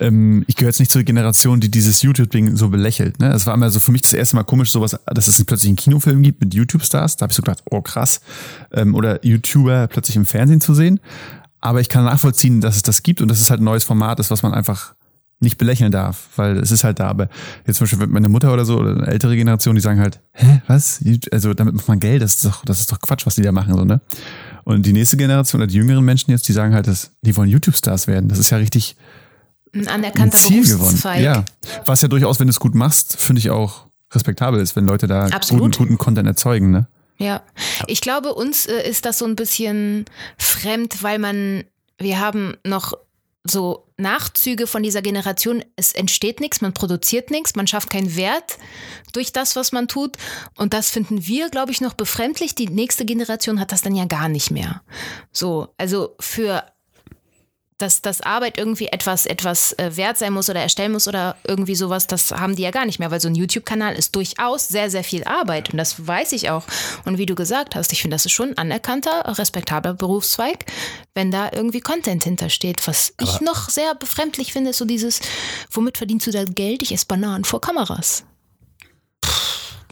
[0.00, 3.18] ähm, ich gehöre jetzt nicht zur Generation, die dieses YouTube-Ding so belächelt.
[3.18, 3.32] Ne?
[3.32, 5.76] Es war immer so für mich das erste Mal komisch, sowas, dass es plötzlich einen
[5.76, 7.16] Kinofilm gibt mit YouTube-Stars.
[7.16, 8.20] Da habe ich so gedacht, oh krass.
[8.72, 11.00] Ähm, oder YouTuber plötzlich im Fernsehen zu sehen.
[11.60, 14.20] Aber ich kann nachvollziehen, dass es das gibt und dass es halt ein neues Format
[14.20, 14.94] ist, was man einfach
[15.40, 17.08] nicht belächeln darf, weil es ist halt da.
[17.08, 17.28] Aber
[17.66, 20.62] jetzt zum Beispiel meine Mutter oder so oder eine ältere Generation, die sagen halt, hä,
[20.66, 21.00] was?
[21.30, 23.52] Also damit macht man Geld, das ist doch, das ist doch Quatsch, was die da
[23.52, 24.00] machen, so, ne?
[24.64, 27.48] Und die nächste Generation oder die jüngeren Menschen jetzt, die sagen halt, dass die wollen
[27.48, 28.28] YouTube-Stars werden.
[28.28, 28.96] Das ist ja richtig
[29.74, 30.78] Ein anerkannter Ziel gewonnen.
[30.78, 31.22] Berufszweig.
[31.22, 31.44] Ja.
[31.86, 35.06] Was ja durchaus, wenn du es gut machst, finde ich auch respektabel ist, wenn Leute
[35.06, 36.88] da guten, guten Content erzeugen, ne?
[37.18, 37.42] Ja,
[37.88, 40.04] ich glaube, uns äh, ist das so ein bisschen
[40.38, 41.64] fremd, weil man,
[41.98, 42.94] wir haben noch
[43.44, 45.64] so Nachzüge von dieser Generation.
[45.74, 48.58] Es entsteht nichts, man produziert nichts, man schafft keinen Wert
[49.12, 50.16] durch das, was man tut.
[50.56, 52.54] Und das finden wir, glaube ich, noch befremdlich.
[52.54, 54.82] Die nächste Generation hat das dann ja gar nicht mehr.
[55.32, 56.64] So, also für
[57.78, 61.76] dass, dass Arbeit irgendwie etwas, etwas äh, wert sein muss oder erstellen muss oder irgendwie
[61.76, 64.90] sowas, das haben die ja gar nicht mehr, weil so ein YouTube-Kanal ist durchaus sehr,
[64.90, 66.64] sehr viel Arbeit und das weiß ich auch.
[67.04, 70.66] Und wie du gesagt hast, ich finde, das ist schon ein anerkannter, respektabler Berufszweig,
[71.14, 72.86] wenn da irgendwie Content hintersteht.
[72.86, 75.20] Was ich noch sehr befremdlich finde, ist so dieses,
[75.70, 76.82] womit verdienst du dein Geld?
[76.82, 78.24] Ich esse Bananen vor Kameras.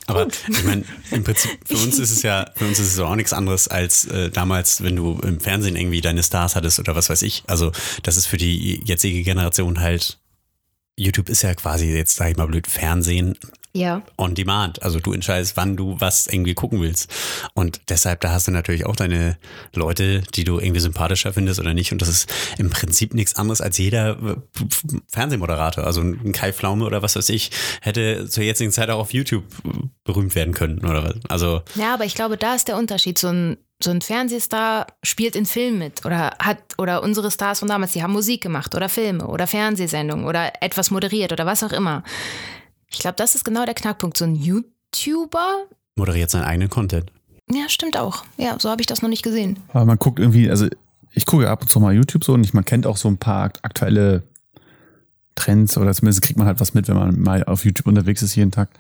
[0.07, 3.17] Aber ich meine, im Prinzip, für uns ist es ja, für uns ist es auch
[3.17, 7.11] nichts anderes als äh, damals, wenn du im Fernsehen irgendwie deine Stars hattest oder was
[7.11, 7.43] weiß ich.
[7.47, 10.19] Also, das ist für die jetzige Generation halt,
[10.97, 13.37] YouTube ist ja quasi jetzt, sag ich mal blöd, Fernsehen.
[13.77, 14.03] Ja.
[14.17, 14.83] on demand.
[14.83, 17.13] Also du entscheidest, wann du was irgendwie gucken willst.
[17.55, 19.37] Und deshalb, da hast du natürlich auch deine
[19.75, 21.93] Leute, die du irgendwie sympathischer findest oder nicht.
[21.93, 24.37] Und das ist im Prinzip nichts anderes als jeder äh,
[25.09, 25.85] Fernsehmoderator.
[25.85, 29.45] Also ein Kai Pflaume oder was weiß ich, hätte zur jetzigen Zeit auch auf YouTube
[30.05, 31.15] berühmt werden können oder was.
[31.29, 33.19] Also Ja, aber ich glaube, da ist der Unterschied.
[33.19, 37.69] So ein, so ein Fernsehstar spielt in Filmen mit oder hat, oder unsere Stars von
[37.69, 41.73] damals, die haben Musik gemacht oder Filme oder Fernsehsendungen oder etwas moderiert oder was auch
[41.73, 42.03] immer.
[42.91, 44.17] Ich glaube, das ist genau der Knackpunkt.
[44.17, 45.65] So ein YouTuber,
[45.97, 47.11] moderiert seinen eigenen Content.
[47.51, 48.25] ja, stimmt auch.
[48.37, 49.59] Ja, so habe ich das noch nicht gesehen.
[49.73, 50.67] Aber man guckt irgendwie, also
[51.13, 53.17] ich gucke ab und zu mal YouTube so und ich, man kennt auch so ein
[53.19, 54.23] paar akt- aktuelle
[55.35, 58.35] Trends oder zumindest kriegt man halt was mit, wenn man mal auf YouTube unterwegs ist
[58.37, 58.71] jeden Tag.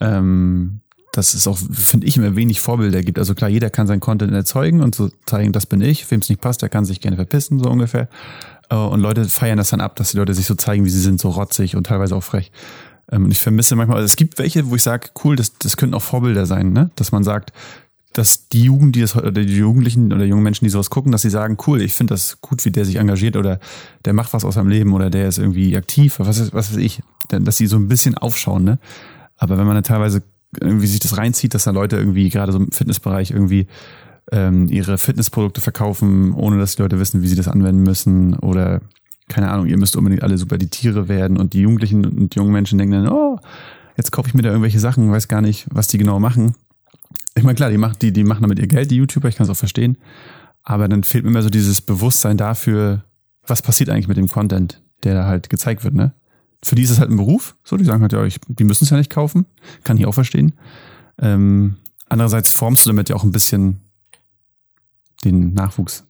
[0.00, 0.80] Ähm,
[1.12, 3.18] dass es auch, finde ich, immer wenig Vorbilder gibt.
[3.18, 6.10] Also klar, jeder kann seinen Content erzeugen und so zeigen, das bin ich.
[6.10, 8.08] Wem es nicht passt, der kann sich gerne verpissen, so ungefähr.
[8.70, 11.00] Äh, Und Leute feiern das dann ab, dass die Leute sich so zeigen, wie sie
[11.02, 12.50] sind, so rotzig und teilweise auch frech.
[13.12, 15.76] Ähm, Und ich vermisse manchmal, also es gibt welche, wo ich sage, cool, das, das
[15.76, 16.90] könnten auch Vorbilder sein, ne?
[16.96, 17.52] Dass man sagt,
[18.14, 21.22] dass die Jugend, die das oder die Jugendlichen oder junge Menschen, die sowas gucken, dass
[21.22, 23.58] sie sagen, cool, ich finde das gut, wie der sich engagiert oder
[24.04, 27.02] der macht was aus seinem Leben oder der ist irgendwie aktiv, was was weiß ich,
[27.28, 28.78] dass sie so ein bisschen aufschauen, ne?
[29.36, 30.22] Aber wenn man dann teilweise
[30.60, 33.66] irgendwie sich das reinzieht, dass da Leute irgendwie gerade so im Fitnessbereich irgendwie
[34.30, 38.82] ähm, ihre Fitnessprodukte verkaufen, ohne dass die Leute wissen, wie sie das anwenden müssen oder
[39.32, 42.52] keine Ahnung, ihr müsst unbedingt alle super die Tiere werden und die Jugendlichen und jungen
[42.52, 43.38] Menschen denken dann, oh,
[43.96, 46.54] jetzt kaufe ich mir da irgendwelche Sachen, weiß gar nicht, was die genau machen.
[47.34, 49.44] Ich meine, klar, die, machen, die, die machen damit ihr Geld, die YouTuber, ich kann
[49.44, 49.96] es auch verstehen.
[50.64, 53.04] Aber dann fehlt mir immer so dieses Bewusstsein dafür,
[53.46, 56.12] was passiert eigentlich mit dem Content, der da halt gezeigt wird, ne?
[56.62, 58.84] Für die ist es halt ein Beruf, so, die sagen halt, ja, ich, die müssen
[58.84, 59.46] es ja nicht kaufen,
[59.82, 60.52] kann ich auch verstehen.
[61.18, 61.76] Ähm,
[62.08, 63.80] andererseits formst du damit ja auch ein bisschen
[65.24, 66.04] den Nachwuchs.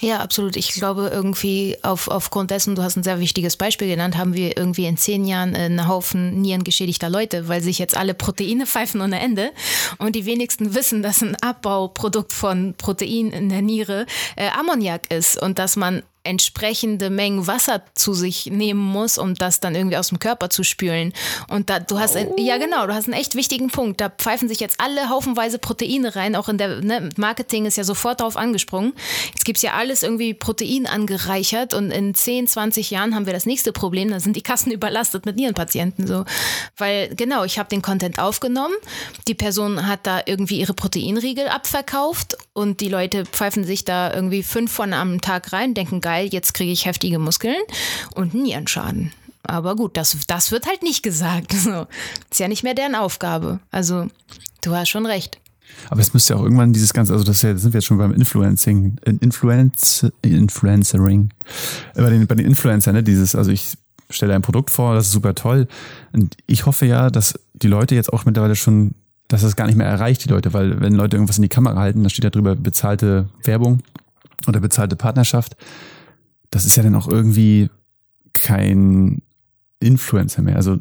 [0.00, 0.56] Ja, absolut.
[0.56, 4.56] Ich glaube irgendwie auf, aufgrund dessen, du hast ein sehr wichtiges Beispiel genannt, haben wir
[4.56, 9.20] irgendwie in zehn Jahren einen Haufen nierengeschädigter Leute, weil sich jetzt alle Proteine pfeifen ohne
[9.20, 9.52] Ende
[9.98, 15.40] und die wenigsten wissen, dass ein Abbauprodukt von Protein in der Niere äh, Ammoniak ist
[15.40, 20.08] und dass man entsprechende Mengen Wasser zu sich nehmen muss, um das dann irgendwie aus
[20.08, 21.12] dem Körper zu spülen.
[21.48, 24.00] Und da, du hast, ein, ja genau, du hast einen echt wichtigen Punkt.
[24.00, 26.34] Da pfeifen sich jetzt alle haufenweise Proteine rein.
[26.34, 28.94] Auch in der ne, Marketing ist ja sofort drauf angesprungen.
[29.32, 33.44] Jetzt gibt's ja alles irgendwie Protein angereichert und in 10, 20 Jahren haben wir das
[33.44, 34.10] nächste Problem.
[34.10, 36.06] Da sind die Kassen überlastet mit Nierenpatienten.
[36.06, 36.24] So.
[36.78, 38.74] Weil genau, ich habe den Content aufgenommen.
[39.28, 44.42] Die Person hat da irgendwie ihre Proteinriegel abverkauft und die Leute pfeifen sich da irgendwie
[44.42, 47.62] fünf von am Tag rein, denken, geil, jetzt kriege ich heftige Muskeln
[48.14, 49.12] und Nierenschaden.
[49.42, 51.52] Aber gut, das, das wird halt nicht gesagt.
[51.52, 51.86] So.
[52.30, 53.60] Ist ja nicht mehr deren Aufgabe.
[53.70, 54.08] Also,
[54.62, 55.38] du hast schon recht.
[55.90, 58.12] Aber es müsste ja auch irgendwann dieses ganze, also das sind wir jetzt schon beim
[58.12, 61.30] Influencing, Influence, Influencering,
[61.94, 63.76] bei den, bei den Influencern, ne, dieses, also ich
[64.10, 65.66] stelle ein Produkt vor, das ist super toll.
[66.12, 68.94] Und ich hoffe ja, dass die Leute jetzt auch mittlerweile schon,
[69.28, 71.80] dass es gar nicht mehr erreicht, die Leute, weil wenn Leute irgendwas in die Kamera
[71.80, 73.82] halten, da steht ja drüber bezahlte Werbung
[74.46, 75.56] oder bezahlte Partnerschaft.
[76.54, 77.68] Das ist ja dann auch irgendwie
[78.32, 79.22] kein
[79.80, 80.56] Influencer mehr.
[80.56, 80.78] Also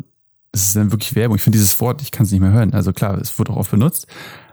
[0.52, 1.36] es ist dann wirklich Werbung.
[1.36, 2.74] Ich finde dieses Wort, ich kann es nicht mehr hören.
[2.74, 4.06] Also klar, es wird auch oft benutzt.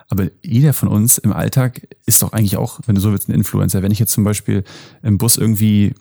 [0.08, 3.34] Aber jeder von uns im Alltag ist doch eigentlich auch, wenn du so willst, ein
[3.34, 3.82] Influencer.
[3.82, 4.64] Wenn ich jetzt zum Beispiel
[5.02, 5.94] im Bus irgendwie,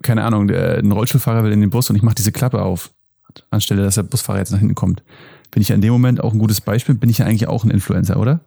[0.00, 2.92] keine Ahnung, ein Rollstuhlfahrer will in den Bus und ich mache diese Klappe auf,
[3.50, 5.02] anstelle dass der Busfahrer jetzt nach hinten kommt,
[5.50, 7.64] bin ich ja in dem Moment auch ein gutes Beispiel, bin ich ja eigentlich auch
[7.64, 8.40] ein Influencer, oder?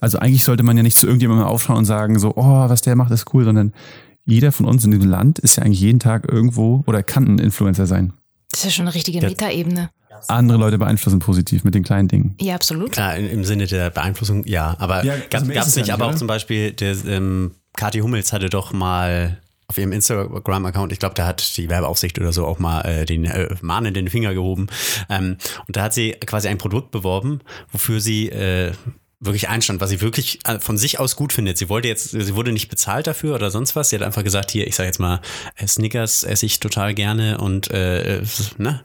[0.00, 2.96] Also eigentlich sollte man ja nicht zu irgendjemandem aufschauen und sagen so, oh, was der
[2.96, 3.74] macht, ist cool, sondern
[4.24, 7.38] jeder von uns in diesem Land ist ja eigentlich jeden Tag irgendwo oder kann ein
[7.38, 8.12] Influencer sein.
[8.50, 9.20] Das ist ja schon eine richtige.
[9.20, 9.90] Metaebene.
[10.28, 12.34] Andere Leute beeinflussen positiv mit den kleinen Dingen.
[12.40, 12.92] Ja, absolut.
[12.92, 14.76] Klar, im Sinne der Beeinflussung, ja.
[14.78, 16.18] Aber Ja, gab also es ja nicht, nicht, aber auch oder?
[16.18, 21.26] zum Beispiel, der ähm, Kathi Hummels hatte doch mal auf ihrem Instagram-Account, ich glaube, da
[21.26, 24.66] hat die Werbeaufsicht oder so auch mal äh, den äh, mahnenden Finger gehoben.
[25.08, 25.36] Ähm,
[25.68, 28.72] und da hat sie quasi ein Produkt beworben, wofür sie äh,
[29.20, 31.58] wirklich einstand, was sie wirklich äh, von sich aus gut findet.
[31.58, 33.90] Sie wollte jetzt, sie wurde nicht bezahlt dafür oder sonst was.
[33.90, 35.20] Sie hat einfach gesagt, hier, ich sage jetzt mal,
[35.56, 38.22] äh, Snickers esse ich total gerne und äh,
[38.56, 38.82] ne,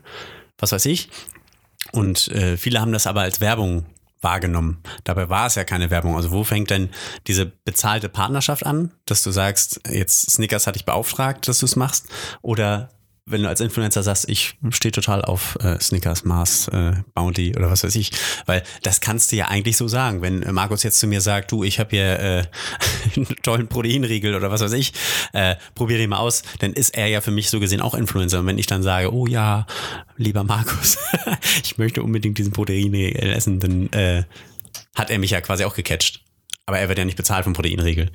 [0.57, 1.09] was weiß ich.
[1.91, 3.85] Und äh, viele haben das aber als Werbung
[4.21, 4.81] wahrgenommen.
[5.03, 6.15] Dabei war es ja keine Werbung.
[6.15, 6.89] Also wo fängt denn
[7.27, 11.75] diese bezahlte Partnerschaft an, dass du sagst, jetzt Snickers hat dich beauftragt, dass du es
[11.75, 12.07] machst?
[12.41, 12.89] Oder
[13.27, 17.71] wenn du als Influencer sagst, ich stehe total auf äh, Snickers, Mars, äh, Bounty oder
[17.71, 18.11] was weiß ich.
[18.45, 20.21] Weil das kannst du ja eigentlich so sagen.
[20.21, 22.43] Wenn äh, Markus jetzt zu mir sagt, du, ich habe hier äh,
[23.15, 24.93] einen tollen Proteinriegel oder was weiß ich,
[25.33, 28.39] äh, probier den mal aus, dann ist er ja für mich so gesehen auch Influencer.
[28.39, 29.65] Und wenn ich dann sage, oh ja,
[30.17, 30.99] lieber Markus,
[31.63, 34.23] ich möchte unbedingt diesen Proteinriegel essen, dann äh,
[34.93, 36.21] hat er mich ja quasi auch gecatcht.
[36.67, 38.11] Aber er wird ja nicht bezahlt vom Proteinriegel.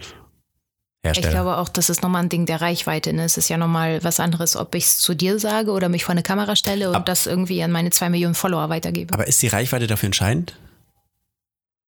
[1.03, 1.29] Hersteller.
[1.29, 3.13] Ich glaube auch, das ist nochmal ein Ding der Reichweite.
[3.13, 3.25] Ne?
[3.25, 6.13] Es ist ja nochmal was anderes, ob ich es zu dir sage oder mich vor
[6.13, 9.15] eine Kamera stelle und Ab- das irgendwie an meine zwei Millionen Follower weitergebe.
[9.15, 10.57] Aber ist die Reichweite dafür entscheidend?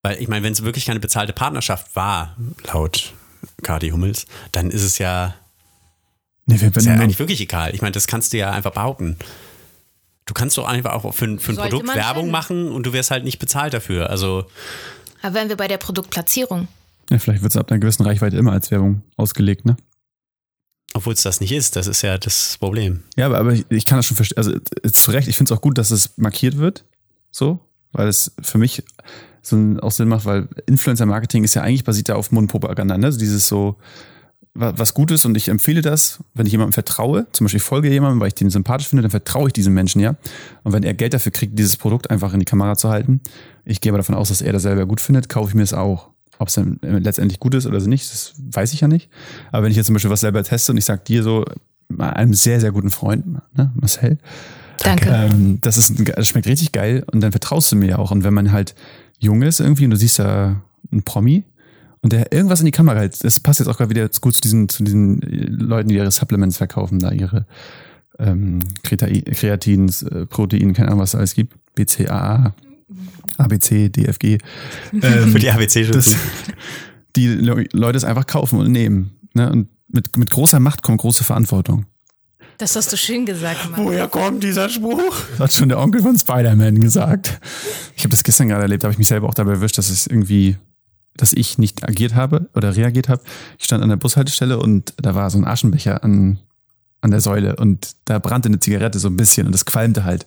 [0.03, 3.13] Weil ich meine, wenn es wirklich keine bezahlte Partnerschaft war, laut
[3.63, 5.35] Kati Hummels, dann ist es ja,
[6.47, 7.75] Nee, wir, ist ja eigentlich wirklich egal.
[7.75, 9.17] Ich meine, das kannst du ja einfach behaupten.
[10.25, 12.93] Du kannst doch einfach auch für, ein- für ein Sollte Produkt Werbung machen und du
[12.93, 14.09] wirst halt nicht bezahlt dafür.
[14.11, 14.47] Also
[15.21, 16.67] Aber wären wir bei der Produktplatzierung.
[17.13, 19.77] Ja, vielleicht wird es ab einer gewissen Reichweite immer als Werbung ausgelegt, ne?
[20.95, 23.03] Obwohl es das nicht ist, das ist ja das Problem.
[23.17, 24.37] Ja, aber, aber ich, ich kann das schon verstehen.
[24.39, 26.85] Also äh, zu Recht, ich finde es auch gut, dass es markiert wird.
[27.31, 27.61] So,
[27.93, 28.83] weil es für mich
[29.41, 33.07] so einen auch Sinn macht, weil Influencer-Marketing ist ja eigentlich basiert ja auf Mundpropaganda, ne?
[33.07, 33.77] Also dieses so,
[34.53, 37.63] wa- was gut ist und ich empfehle das, wenn ich jemandem vertraue, zum Beispiel ich
[37.65, 40.17] folge jemandem, weil ich den sympathisch finde, dann vertraue ich diesem Menschen ja.
[40.63, 43.23] Und wenn er Geld dafür kriegt, dieses Produkt einfach in die Kamera zu halten,
[43.65, 45.73] ich gehe aber davon aus, dass er das selber gut findet, kaufe ich mir es
[45.73, 46.12] auch.
[46.39, 49.09] Ob es dann letztendlich gut ist oder so nicht, das weiß ich ja nicht.
[49.53, 51.45] Aber wenn ich jetzt zum Beispiel was selber teste und ich sage dir so,
[51.99, 53.27] einem sehr, sehr guten Freund,
[53.57, 54.19] ne, Marcel,
[54.79, 55.09] Danke.
[55.11, 58.11] ähm, das, ist, ein das schmeckt richtig geil und dann vertraust du mir ja auch.
[58.11, 58.75] Und wenn man halt
[59.19, 61.45] jung ist irgendwie und du siehst da einen Promi
[62.01, 64.41] und der irgendwas in die Kamera hält, das passt jetzt auch gerade wieder gut zu
[64.41, 67.47] diesen, zu diesen äh, Leuten, die ihre Supplements verkaufen, da ihre
[68.19, 72.55] ähm, Kreatin, Kreatins, äh, Protein, keine Ahnung, was es alles gibt, BCAA,
[73.43, 74.39] ABC, DFG.
[74.93, 75.01] Ähm,
[75.33, 75.95] Für die ABC schon.
[75.95, 76.17] das,
[77.17, 79.13] die Le Leute es einfach kaufen und nehmen.
[79.35, 79.51] Ne?
[79.51, 81.87] Und mit, mit großer Macht kommt große Verantwortung.
[82.59, 83.85] Das hast du schön gesagt, Mann.
[83.85, 85.15] Woher kommt dieser Spruch?
[85.33, 87.41] Das hat schon der Onkel von Spider-Man gesagt.
[87.97, 89.91] Ich habe das gestern gerade erlebt, da habe ich mich selber auch dabei erwischt, dass
[89.91, 90.57] es irgendwie,
[91.17, 93.23] dass ich nicht agiert habe oder reagiert habe.
[93.59, 96.39] Ich stand an der Bushaltestelle und da war so ein Aschenbecher an,
[97.01, 100.27] an der Säule und da brannte eine Zigarette so ein bisschen und es qualmte halt.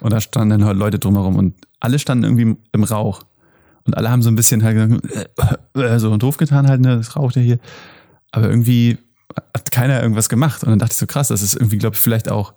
[0.00, 3.22] Und da standen dann halt Leute drumherum und alle standen irgendwie im Rauch.
[3.84, 7.16] Und alle haben so ein bisschen halt gesagt, äh, so doof getan halt, ne, das
[7.16, 7.58] raucht ja hier.
[8.32, 8.98] Aber irgendwie
[9.52, 10.64] hat keiner irgendwas gemacht.
[10.64, 12.54] Und dann dachte ich so, krass, das ist irgendwie, glaube ich, vielleicht auch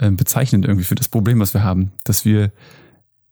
[0.00, 1.92] ähm, bezeichnend irgendwie für das Problem, was wir haben.
[2.04, 2.52] Dass wir,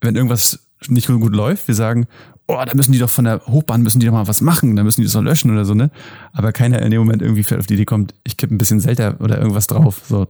[0.03, 2.07] wenn irgendwas nicht so gut läuft, wir sagen,
[2.47, 4.85] oh, da müssen die doch von der Hochbahn, müssen die doch mal was machen, da
[4.85, 5.91] müssen die das doch löschen oder so, ne?
[6.33, 8.81] Aber keiner in dem Moment irgendwie fällt auf die Idee kommt, ich kippe ein bisschen
[8.81, 10.03] Selter oder irgendwas drauf.
[10.07, 10.27] So,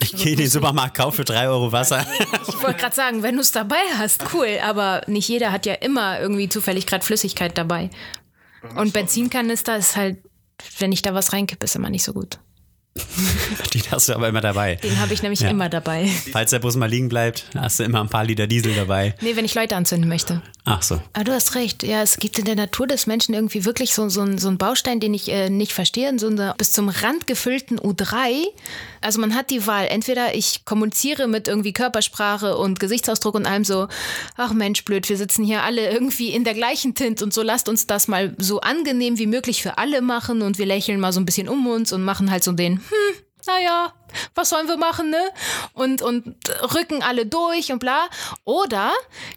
[0.00, 2.06] Ich gehe in den Supermarkt, kaufe für drei Euro Wasser.
[2.48, 4.58] Ich wollte gerade sagen, wenn du es dabei hast, cool.
[4.62, 7.90] Aber nicht jeder hat ja immer irgendwie zufällig gerade Flüssigkeit dabei.
[8.76, 10.18] Und Benzinkanister ist halt,
[10.78, 12.38] wenn ich da was reinkippe, ist immer nicht so gut.
[13.74, 14.76] Die hast du aber immer dabei.
[14.76, 15.50] Den habe ich nämlich Ja.
[15.50, 16.08] immer dabei.
[16.30, 19.16] Falls der Bus mal liegen bleibt, hast du immer ein paar Liter Diesel dabei.
[19.20, 20.40] Nee, wenn ich Leute anzünden möchte.
[20.64, 21.02] Ach so.
[21.12, 21.82] Aber du hast recht.
[21.82, 25.00] Ja, es gibt in der Natur des Menschen irgendwie wirklich so, so, so einen Baustein,
[25.00, 26.16] den ich äh, nicht verstehe.
[26.20, 28.44] So eine bis zum Rand gefüllten U3.
[29.04, 29.86] Also man hat die Wahl.
[29.86, 33.88] Entweder ich kommuniziere mit irgendwie Körpersprache und Gesichtsausdruck und allem so,
[34.36, 37.68] ach Mensch, blöd, wir sitzen hier alle irgendwie in der gleichen Tint und so lasst
[37.68, 41.20] uns das mal so angenehm wie möglich für alle machen und wir lächeln mal so
[41.20, 43.14] ein bisschen um uns und machen halt so den, hm,
[43.46, 43.92] naja,
[44.34, 45.32] was sollen wir machen, ne?
[45.72, 46.36] Und, und
[46.74, 48.08] rücken alle durch und bla.
[48.44, 48.92] Oder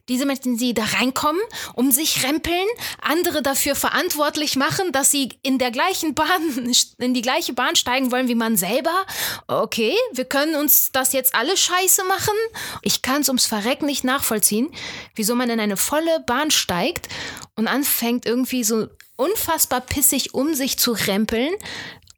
[0.08, 1.42] diese Menschen, die da reinkommen,
[1.74, 2.68] um sich rempeln,
[3.02, 8.12] andere dafür verantwortlich machen, dass sie in der gleichen Bahn, in die gleiche Bahn steigen
[8.12, 9.06] wollen wie man selber.
[9.48, 12.36] Okay, wir können uns das jetzt alle scheiße machen.
[12.82, 14.70] Ich kann es ums Verrecken nicht nachvollziehen,
[15.16, 17.08] wieso man in eine volle Bahn steigt
[17.56, 21.52] und anfängt irgendwie so unfassbar pissig um sich zu rempeln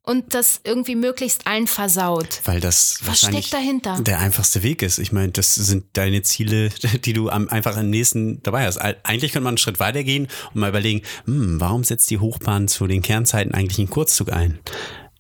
[0.09, 2.41] und das irgendwie möglichst allen versaut.
[2.45, 3.97] Weil das Was wahrscheinlich steckt dahinter?
[4.01, 4.97] der einfachste Weg ist.
[4.97, 6.69] Ich meine, das sind deine Ziele,
[7.05, 8.81] die du am, einfach am nächsten dabei hast.
[8.81, 12.17] Eig- Eigentlich könnte man einen Schritt weiter gehen und mal überlegen, hm, warum setzt die
[12.19, 14.59] Hochbahn zu den Kernzeiten eigentlich einen Kurzzug ein?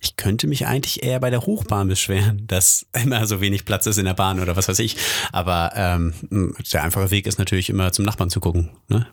[0.01, 3.97] Ich könnte mich eigentlich eher bei der Hochbahn beschweren, dass immer so wenig Platz ist
[3.97, 4.95] in der Bahn oder was weiß ich.
[5.33, 6.13] Aber ähm,
[6.73, 8.69] der einfache Weg ist natürlich immer zum Nachbarn zu gucken.
[8.87, 9.05] Ne?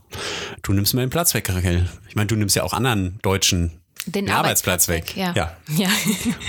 [0.62, 1.86] Du nimmst mir den Platz weg, Raquel.
[2.08, 5.16] Ich meine, du nimmst ja auch anderen Deutschen Den, den Arbeitsplatz weg.
[5.16, 5.32] Ja.
[5.34, 5.56] ja.
[5.76, 5.88] ja.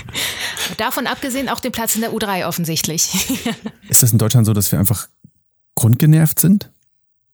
[0.76, 3.10] Davon abgesehen auch den Platz in der U3 offensichtlich.
[3.88, 5.08] ist das in Deutschland so, dass wir einfach
[5.74, 6.70] grundgenervt sind?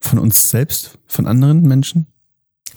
[0.01, 0.99] Von uns selbst?
[1.07, 2.07] Von anderen Menschen?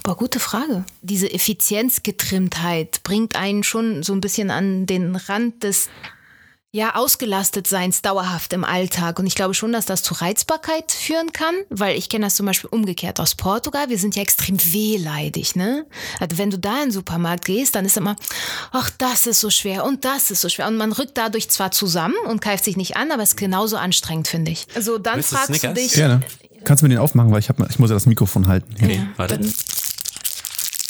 [0.04, 0.86] Boah, gute Frage.
[1.02, 5.90] Diese Effizienzgetrimmtheit bringt einen schon so ein bisschen an den Rand des
[6.78, 9.18] ja, Ausgelastetseins dauerhaft im Alltag.
[9.18, 12.46] Und ich glaube schon, dass das zu Reizbarkeit führen kann, weil ich kenne das zum
[12.46, 13.90] Beispiel umgekehrt aus Portugal.
[13.90, 15.88] Wir sind ja extrem wehleidig, ne?
[16.20, 18.16] Also wenn du da in den Supermarkt gehst, dann ist immer,
[18.72, 20.68] ach, das ist so schwer und das ist so schwer.
[20.68, 23.78] Und man rückt dadurch zwar zusammen und greift sich nicht an, aber es ist genauso
[23.78, 24.68] anstrengend, finde ich.
[24.76, 25.94] Also dann Willst fragst du dich.
[25.94, 26.22] Gerne.
[26.64, 28.76] Kannst du mir den aufmachen, weil ich, hab, mal- ich muss ja das Mikrofon halten.
[28.78, 28.88] Hier.
[28.88, 29.40] Okay, warte.
[29.40, 29.54] Dann,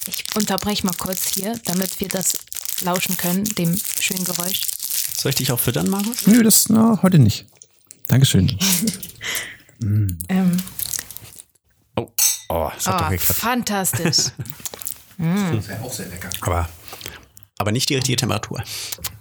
[0.08, 2.38] ich unterbreche mal kurz hier, damit wir das
[2.82, 4.62] lauschen können, dem schönen Geräusch.
[5.18, 6.28] Soll ich dich auch füttern, Markus?
[6.28, 7.46] Nö, das na, heute nicht.
[8.08, 8.58] Dankeschön.
[9.80, 10.58] Ähm,
[11.96, 12.12] Oh,
[12.50, 13.40] oh, das hat doch ah, geklappt.
[13.40, 14.18] fantastisch.
[16.42, 16.68] Aber
[17.60, 18.64] aber nicht die richtige Temperatur.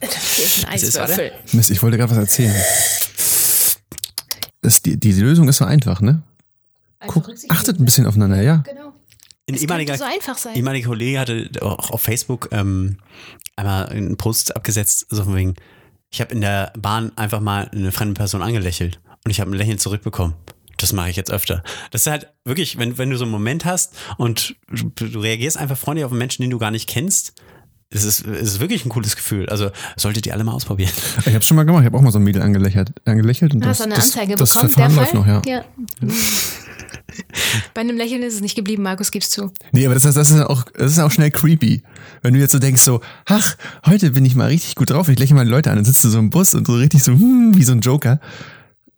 [0.00, 1.32] Ist ein Das ist, Eiswürfel.
[1.52, 2.54] Mist, ich wollte gerade was erzählen.
[4.62, 6.22] Das, die, die Lösung ist so einfach, ne?
[7.06, 8.56] Guck, achtet ein bisschen aufeinander, ja.
[8.56, 8.92] Genau.
[9.48, 10.56] Ein ehemaliger, so einfach sein.
[10.56, 12.98] ehemaliger Kollege hatte auch auf Facebook ähm,
[13.54, 15.54] einmal einen Post abgesetzt, so von wegen,
[16.16, 19.54] ich habe in der Bahn einfach mal eine fremde Person angelächelt und ich habe ein
[19.54, 20.34] Lächeln zurückbekommen.
[20.78, 21.62] Das mache ich jetzt öfter.
[21.90, 25.58] Das ist halt wirklich, wenn, wenn du so einen Moment hast und du, du reagierst
[25.58, 27.34] einfach freundlich auf einen Menschen, den du gar nicht kennst,
[27.90, 29.48] es ist, es ist wirklich ein cooles Gefühl.
[29.48, 30.90] Also solltet ihr alle mal ausprobieren.
[31.24, 33.64] Ich hab's schon mal gemacht, ich habe auch mal so ein Mädel angelächelt, angelächelt und
[33.64, 34.70] Hast das, du eine das, Anzeige das bekommen?
[34.70, 35.20] Verfahren Der läuft Fall?
[35.20, 35.64] noch, ja.
[36.04, 36.14] ja.
[37.74, 39.52] Bei einem Lächeln ist es nicht geblieben, Markus, gib's zu.
[39.72, 41.82] Nee, aber das, das, ist auch, das ist auch schnell creepy.
[42.22, 43.56] Wenn du jetzt so denkst, so, ach,
[43.86, 46.08] heute bin ich mal richtig gut drauf, ich lächle mal Leute an, dann sitzt du
[46.08, 48.20] so im Bus und so richtig so, hm, wie so ein Joker.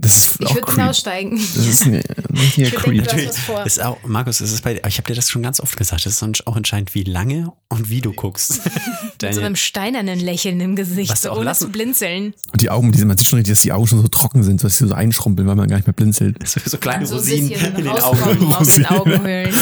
[0.00, 0.86] Das ist Ich auch würde creep.
[0.90, 1.36] aussteigen.
[1.36, 3.66] Das ist richtiger Ich würd denken, vor.
[3.66, 6.22] Ist auch, Markus, es ist bei, ich habe dir das schon ganz oft gesagt, es
[6.22, 8.60] ist auch entscheidend, wie lange und wie du guckst.
[9.22, 12.34] Mit so einem steinernen Lächeln im Gesicht, Was du so auch ohne lassen- zu blinzeln.
[12.52, 14.78] Und die Augen, man sieht schon richtig, dass die Augen schon so trocken sind, dass
[14.78, 16.36] sie so einschrumpeln, weil man gar nicht mehr blinzelt.
[16.48, 18.54] so kleine so Rosinen in den Augen.
[18.54, 19.52] aus den Augenhöhlen.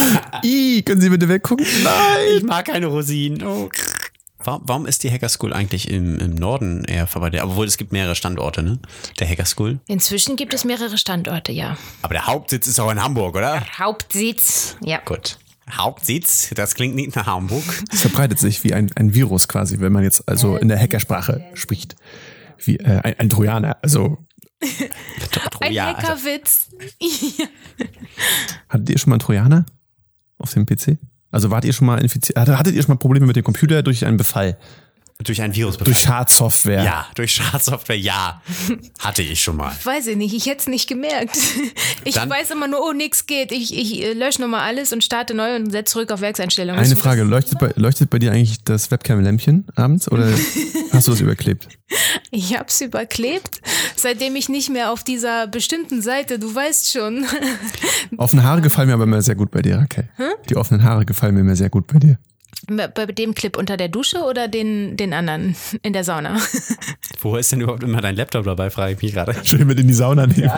[0.42, 1.64] Ih, können Sie bitte weggucken?
[1.82, 1.92] Nein!
[2.36, 3.42] Ich mag keine Rosinen.
[3.42, 3.70] Oh.
[4.38, 7.40] Warum, warum ist die Hacker School eigentlich im, im Norden eher verbreitet?
[7.42, 8.78] Obwohl es gibt mehrere Standorte, ne?
[9.18, 9.80] Der Hacker School.
[9.86, 11.76] Inzwischen gibt es mehrere Standorte, ja.
[12.02, 13.64] Aber der Hauptsitz ist auch in Hamburg, oder?
[13.78, 14.98] Hauptsitz, ja.
[15.04, 15.38] Gut.
[15.72, 17.64] Hauptsitz, das klingt nicht nach Hamburg.
[17.92, 21.44] Es verbreitet sich wie ein, ein Virus quasi, wenn man jetzt also in der Hackersprache
[21.54, 21.96] spricht.
[22.58, 23.78] Wie äh, ein, ein Trojaner.
[23.82, 24.18] Also,
[25.60, 26.68] Ein Ja, also- Hackerwitz.
[28.68, 29.64] hattet ihr schon mal einen Trojaner
[30.38, 30.98] auf dem PC?
[31.36, 32.38] Also wart ihr schon mal infiziert?
[32.38, 34.56] Hattet ihr schon mal Probleme mit dem Computer durch einen Befall?
[35.24, 35.78] Durch ein Virus.
[35.78, 36.84] Durch Schadsoftware?
[36.84, 38.42] Ja, durch Schadsoftware, ja.
[38.98, 39.74] Hatte ich schon mal.
[39.82, 41.36] Weiß ich nicht, ich hätte es nicht gemerkt.
[42.04, 43.50] Ich Dann- weiß immer nur, oh, nix geht.
[43.50, 46.78] Ich, ich äh, lösche nochmal alles und starte neu und setze zurück auf Werkseinstellungen.
[46.78, 50.28] Eine Frage, leuchtet bei, leuchtet bei dir eigentlich das Webcam-Lämpchen abends oder
[50.92, 51.66] hast du das überklebt?
[52.30, 53.62] Ich hab's überklebt,
[53.96, 57.24] seitdem ich nicht mehr auf dieser bestimmten Seite, du weißt schon.
[58.18, 60.08] Offene Haare gefallen mir aber immer sehr gut bei dir, Raquel.
[60.50, 62.18] Die offenen Haare gefallen mir immer sehr gut bei dir.
[62.68, 66.36] Bei dem Clip unter der Dusche oder den, den anderen in der Sauna?
[67.20, 69.34] Wo ist denn überhaupt immer dein Laptop dabei, frage ich mich gerade.
[69.44, 70.50] Schön mit in die Sauna nehmen.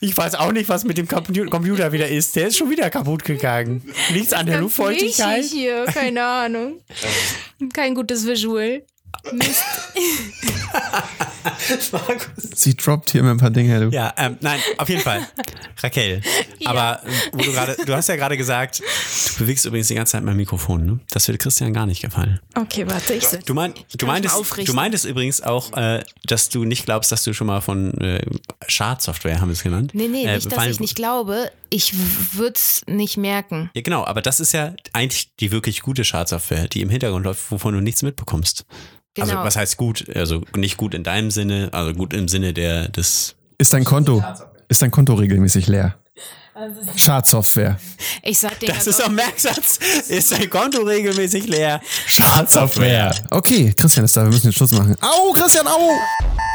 [0.00, 2.36] Ich weiß auch nicht, was mit dem Compu- Computer wieder ist.
[2.36, 3.82] Der ist schon wieder kaputt gegangen.
[4.12, 5.44] Nichts an der Luftfeuchtigkeit.
[5.44, 6.80] hier, keine Ahnung.
[7.72, 8.82] Kein gutes Visual.
[9.32, 9.64] Mist.
[12.54, 13.80] Sie droppt hier immer ein paar Dinge.
[13.80, 13.94] Du.
[13.94, 15.26] Ja, ähm, nein, auf jeden Fall.
[15.82, 16.22] Raquel.
[16.64, 20.12] Aber äh, wo du gerade, du hast ja gerade gesagt, du bewegst übrigens die ganze
[20.12, 21.00] Zeit mein Mikrofon, ne?
[21.10, 22.40] Das würde Christian gar nicht gefallen.
[22.54, 23.44] Okay, warte, ich setz.
[23.44, 24.34] Du, mein, du, meintest,
[24.66, 28.24] du meintest übrigens auch, äh, dass du nicht glaubst, dass du schon mal von äh,
[28.66, 29.92] Schadsoftware, haben wir es genannt?
[29.94, 31.50] Nee, nee, äh, nicht, dass ich nicht glaube.
[31.70, 31.94] Ich
[32.32, 33.70] würde es nicht merken.
[33.74, 37.50] Ja, genau, aber das ist ja eigentlich die wirklich gute Schadsoftware, die im Hintergrund läuft,
[37.50, 38.64] wovon du nichts mitbekommst.
[39.20, 39.44] Also, Genau.
[39.44, 40.04] was heißt gut?
[40.14, 43.34] Also, nicht gut in deinem Sinne, also gut im Sinne der, des.
[43.58, 44.22] Ist dein Konto,
[44.68, 45.94] ist dein Konto regelmäßig leer?
[46.96, 47.78] Schadsoftware.
[48.22, 49.78] Ich sag dir Das ist am Merksatz.
[50.08, 51.80] Ist dein Konto regelmäßig leer?
[52.06, 53.14] Schadsoftware.
[53.30, 54.96] Okay, Christian ist da, wir müssen den Schluss machen.
[55.00, 55.90] Au, Christian, au!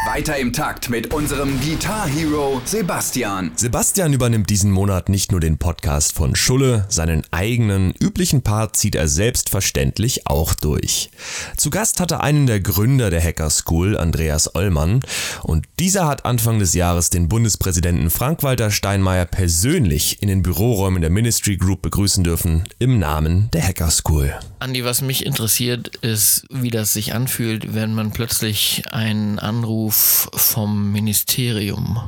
[0.05, 3.53] Weiter im Takt mit unserem Guitar Hero Sebastian.
[3.55, 8.95] Sebastian übernimmt diesen Monat nicht nur den Podcast von Schulle, seinen eigenen üblichen Part zieht
[8.95, 11.09] er selbstverständlich auch durch.
[11.55, 14.99] Zu Gast hatte einen der Gründer der Hacker School, Andreas Ollmann,
[15.41, 21.11] und dieser hat Anfang des Jahres den Bundespräsidenten Frank-Walter Steinmeier persönlich in den Büroräumen der
[21.11, 24.33] Ministry Group begrüßen dürfen, im Namen der Hacker School.
[24.59, 30.91] Andi, was mich interessiert, ist, wie das sich anfühlt, wenn man plötzlich einen Anruf vom
[30.91, 31.99] Ministerium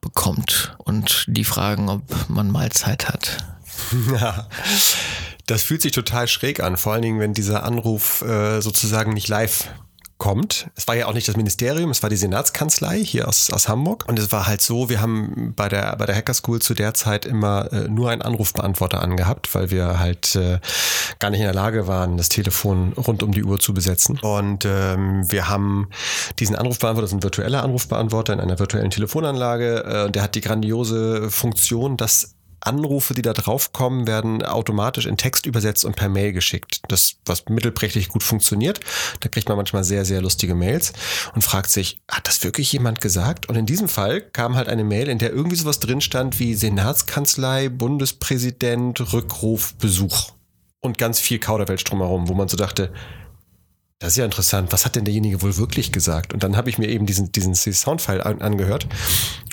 [0.00, 3.38] bekommt und die fragen, ob man mal Zeit hat.
[4.12, 4.48] Ja,
[5.46, 9.28] das fühlt sich total schräg an, vor allen Dingen, wenn dieser Anruf äh, sozusagen nicht
[9.28, 9.68] live
[10.22, 10.70] kommt.
[10.76, 14.04] Es war ja auch nicht das Ministerium, es war die Senatskanzlei hier aus, aus Hamburg.
[14.06, 16.94] Und es war halt so, wir haben bei der, bei der Hacker School zu der
[16.94, 20.60] Zeit immer äh, nur einen Anrufbeantworter angehabt, weil wir halt äh,
[21.18, 24.20] gar nicht in der Lage waren, das Telefon rund um die Uhr zu besetzen.
[24.20, 25.88] Und ähm, wir haben
[26.38, 29.82] diesen Anrufbeantworter, das ist ein virtueller Anrufbeantworter in einer virtuellen Telefonanlage.
[29.82, 32.36] Äh, der hat die grandiose Funktion, dass
[32.66, 36.80] Anrufe, die da draufkommen, werden automatisch in Text übersetzt und per Mail geschickt.
[36.88, 38.80] Das, was mittelprächtig gut funktioniert.
[39.20, 40.92] Da kriegt man manchmal sehr, sehr lustige Mails
[41.34, 43.48] und fragt sich, hat das wirklich jemand gesagt?
[43.48, 46.54] Und in diesem Fall kam halt eine Mail, in der irgendwie sowas drin stand wie
[46.54, 50.32] Senatskanzlei, Bundespräsident, Rückruf, Besuch.
[50.80, 52.92] Und ganz viel Kauderwelsch drumherum, wo man so dachte,
[54.02, 54.72] das ist ja interessant.
[54.72, 56.34] Was hat denn derjenige wohl wirklich gesagt?
[56.34, 58.88] Und dann habe ich mir eben diesen, diesen Soundfile an, angehört.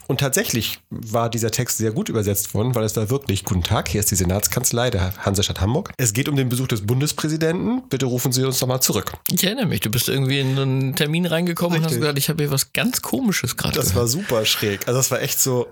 [0.07, 3.87] Und tatsächlich war dieser Text sehr gut übersetzt worden, weil es war wirklich, guten Tag,
[3.89, 5.91] hier ist die Senatskanzlei der Hansestadt Hamburg.
[5.97, 7.83] Es geht um den Besuch des Bundespräsidenten.
[7.89, 9.13] Bitte rufen Sie uns nochmal zurück.
[9.31, 11.85] Ich erinnere mich, du bist irgendwie in einen Termin reingekommen Richtig.
[11.85, 14.87] und hast gesagt, ich habe hier was ganz Komisches gerade Das war super schräg.
[14.87, 15.67] Also das war echt so,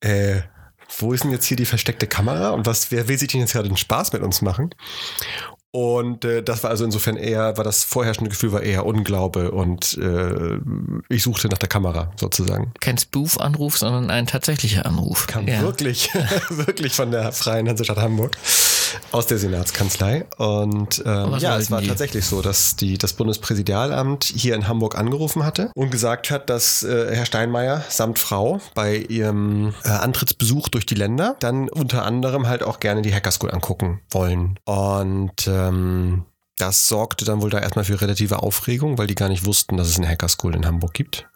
[0.00, 0.40] äh,
[0.98, 3.52] wo ist denn jetzt hier die versteckte Kamera und was, wer will sich denn jetzt
[3.52, 4.70] gerade den Spaß mit uns machen?
[5.74, 9.98] Und äh, das war also insofern eher, war das vorherrschende Gefühl war eher Unglaube und
[9.98, 10.60] äh,
[11.08, 12.72] ich suchte nach der Kamera sozusagen.
[12.78, 15.26] Kein Spoof-Anruf, sondern ein tatsächlicher Anruf.
[15.26, 15.62] Kam Ja.
[15.62, 16.14] wirklich,
[16.48, 18.36] wirklich von der Freien Hansestadt Hamburg
[19.12, 20.26] aus der Senatskanzlei.
[20.36, 21.88] Und ähm, ja, es war die?
[21.88, 26.82] tatsächlich so, dass die, das Bundespräsidialamt hier in Hamburg angerufen hatte und gesagt hat, dass
[26.82, 32.46] äh, Herr Steinmeier samt Frau bei ihrem äh, Antrittsbesuch durch die Länder dann unter anderem
[32.46, 34.58] halt auch gerne die Hacker School angucken wollen.
[34.64, 36.24] Und ähm,
[36.56, 39.88] das sorgte dann wohl da erstmal für relative Aufregung, weil die gar nicht wussten, dass
[39.88, 41.26] es eine Hacker School in Hamburg gibt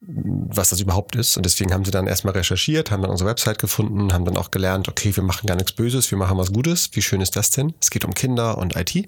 [0.00, 1.36] was das überhaupt ist.
[1.36, 4.50] Und deswegen haben sie dann erstmal recherchiert, haben dann unsere Website gefunden, haben dann auch
[4.50, 6.90] gelernt, okay, wir machen gar nichts Böses, wir machen was Gutes.
[6.92, 7.74] Wie schön ist das denn?
[7.80, 9.06] Es geht um Kinder und IT.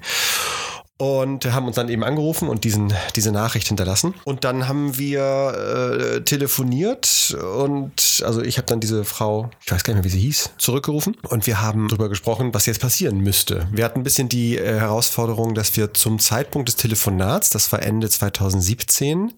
[1.00, 4.14] Und haben uns dann eben angerufen und diesen, diese Nachricht hinterlassen.
[4.24, 9.84] Und dann haben wir äh, telefoniert und also ich habe dann diese Frau, ich weiß
[9.84, 11.16] gar nicht mehr, wie sie hieß, zurückgerufen.
[11.28, 13.68] Und wir haben darüber gesprochen, was jetzt passieren müsste.
[13.70, 17.80] Wir hatten ein bisschen die äh, Herausforderung, dass wir zum Zeitpunkt des Telefonats, das war
[17.80, 19.34] Ende 2017,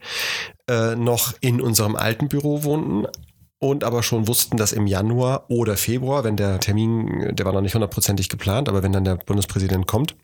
[0.71, 3.07] äh, noch in unserem alten Büro wohnten
[3.59, 7.61] und aber schon wussten, dass im Januar oder Februar, wenn der Termin, der war noch
[7.61, 10.15] nicht hundertprozentig geplant, aber wenn dann der Bundespräsident kommt,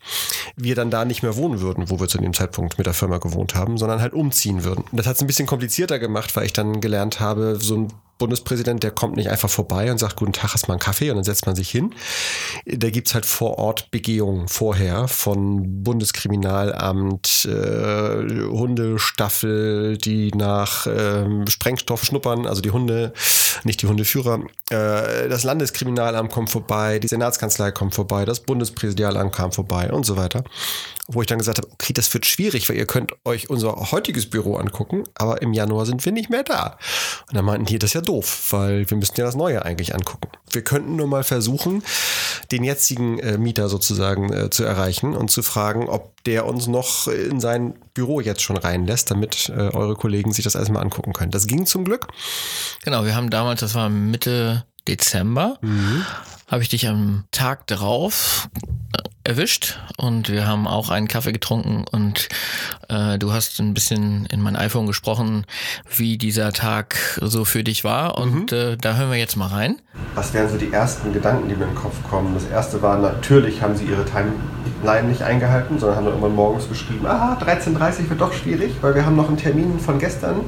[0.55, 3.17] wir dann da nicht mehr wohnen würden, wo wir zu dem Zeitpunkt mit der Firma
[3.17, 4.85] gewohnt haben, sondern halt umziehen würden.
[4.93, 8.83] Das hat es ein bisschen komplizierter gemacht, weil ich dann gelernt habe, so ein Bundespräsident,
[8.83, 11.23] der kommt nicht einfach vorbei und sagt, guten Tag, hast mal einen Kaffee und dann
[11.23, 11.93] setzt man sich hin.
[12.65, 22.03] Da gibt's halt vor Ort Begehungen vorher von Bundeskriminalamt, äh, Hundestaffel, die nach ähm, Sprengstoff
[22.03, 23.13] schnuppern, also die Hunde,
[23.63, 24.41] nicht die Hundeführer.
[24.69, 30.17] Äh, das Landeskriminalamt kommt vorbei, die Senatskanzlei kommt vorbei, das Bundespräsidialamt kam vorbei und so
[30.17, 30.43] weiter.
[31.07, 34.29] Wo ich dann gesagt habe, okay, das wird schwierig, weil ihr könnt euch unser heutiges
[34.29, 36.77] Büro angucken, aber im Januar sind wir nicht mehr da.
[37.29, 39.95] Und dann meinten die, das ist ja doof, weil wir müssten ja das Neue eigentlich
[39.95, 40.29] angucken.
[40.51, 41.81] Wir könnten nur mal versuchen,
[42.51, 47.07] den jetzigen äh, Mieter sozusagen äh, zu erreichen und zu fragen, ob der uns noch
[47.07, 51.13] in sein Büro jetzt schon reinlässt, damit äh, eure Kollegen sich das alles mal angucken
[51.13, 51.31] können.
[51.31, 52.07] Das ging zum Glück.
[52.83, 55.57] Genau, wir haben damals, das war Mitte Dezember,
[56.47, 58.49] habe ich dich am Tag darauf
[58.95, 62.29] äh, erwischt und wir haben auch einen Kaffee getrunken und
[62.87, 65.45] äh, du hast ein bisschen in mein iPhone gesprochen,
[65.95, 69.75] wie dieser Tag so für dich war und äh, da hören wir jetzt mal rein.
[70.15, 72.33] Was wären so die ersten Gedanken, die mir in den Kopf kommen?
[72.33, 76.69] Das erste war, natürlich haben sie ihre Timeline nicht eingehalten, sondern haben dann irgendwann morgens
[76.69, 80.41] geschrieben, aha, 13.30 Uhr wird doch schwierig, weil wir haben noch einen Termin von gestern,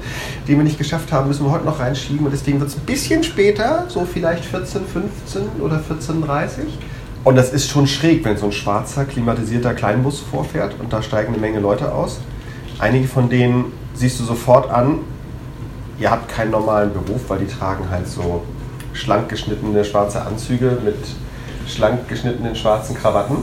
[0.48, 2.86] den wir nicht geschafft haben, müssen wir heute noch reinschieben und deswegen wird es ein
[2.86, 6.68] bisschen später, so vielleicht 14, 15 oder 14.30 Uhr.
[7.24, 11.34] Und das ist schon schräg, wenn so ein schwarzer, klimatisierter Kleinbus vorfährt und da steigen
[11.34, 12.20] eine Menge Leute aus.
[12.80, 15.00] Einige von denen siehst du sofort an,
[16.00, 18.44] ihr habt keinen normalen Beruf, weil die tragen halt so
[18.94, 20.96] schlank geschnittene schwarze Anzüge mit
[21.68, 23.38] schlank geschnittenen schwarzen Krawatten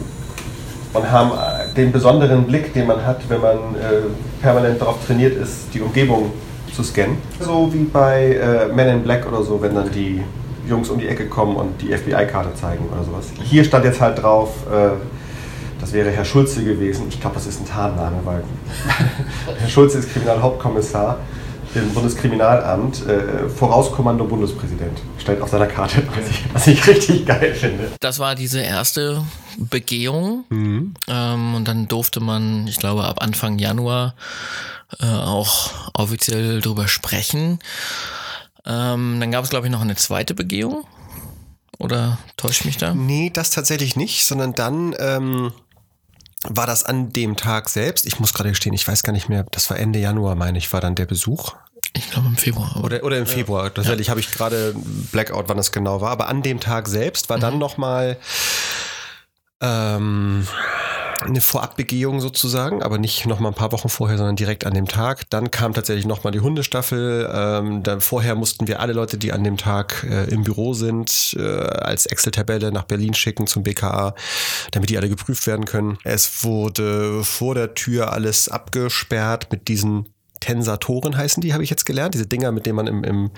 [0.95, 5.37] und haben äh, den besonderen Blick, den man hat, wenn man äh, permanent darauf trainiert
[5.37, 6.33] ist, die Umgebung
[6.74, 7.18] zu scannen.
[7.41, 10.22] So wie bei äh, Men in Black oder so, wenn dann die
[10.68, 13.26] Jungs um die Ecke kommen und die FBI-Karte zeigen oder sowas.
[13.42, 14.90] Hier stand jetzt halt drauf, äh,
[15.80, 17.06] das wäre Herr Schulze gewesen.
[17.08, 18.42] Ich glaube, das ist ein Tarnname, weil
[19.58, 21.18] Herr Schulze ist Kriminalhauptkommissar
[21.74, 24.98] im Bundeskriminalamt, äh, Vorauskommando Bundespräsident.
[25.18, 27.90] Steht auf seiner Karte, was ich, was ich richtig geil finde.
[28.00, 29.22] Das war diese erste
[29.58, 30.94] Begehung Mhm.
[31.08, 34.14] ähm, und dann durfte man, ich glaube, ab Anfang Januar
[35.00, 37.58] äh, auch offiziell drüber sprechen.
[38.66, 40.84] Ähm, dann gab es, glaube ich, noch eine zweite Begehung.
[41.78, 42.94] Oder täuscht mich da?
[42.94, 45.52] Nee, das tatsächlich nicht, sondern dann ähm,
[46.44, 48.06] war das an dem Tag selbst.
[48.06, 50.72] Ich muss gerade gestehen, ich weiß gar nicht mehr, das war Ende Januar, meine ich,
[50.72, 51.54] war dann der Besuch.
[51.92, 52.82] Ich glaube im Februar.
[52.82, 53.72] Oder, oder im Februar.
[53.72, 54.74] Tatsächlich habe ich gerade
[55.12, 56.10] Blackout, wann das genau war.
[56.10, 58.18] Aber an dem Tag selbst war dann nochmal
[59.60, 60.46] ähm,
[61.20, 65.28] eine Vorabbegehung sozusagen, aber nicht nochmal ein paar Wochen vorher, sondern direkt an dem Tag.
[65.30, 67.30] Dann kam tatsächlich nochmal die Hundestaffel.
[67.32, 71.34] Ähm, dann vorher mussten wir alle Leute, die an dem Tag äh, im Büro sind,
[71.38, 74.14] äh, als Excel-Tabelle nach Berlin schicken zum BKA,
[74.72, 75.98] damit die alle geprüft werden können.
[76.04, 81.87] Es wurde vor der Tür alles abgesperrt mit diesen Tensatoren heißen die, habe ich jetzt
[81.87, 82.14] gelernt.
[82.14, 83.30] Diese Dinger, mit denen man im, im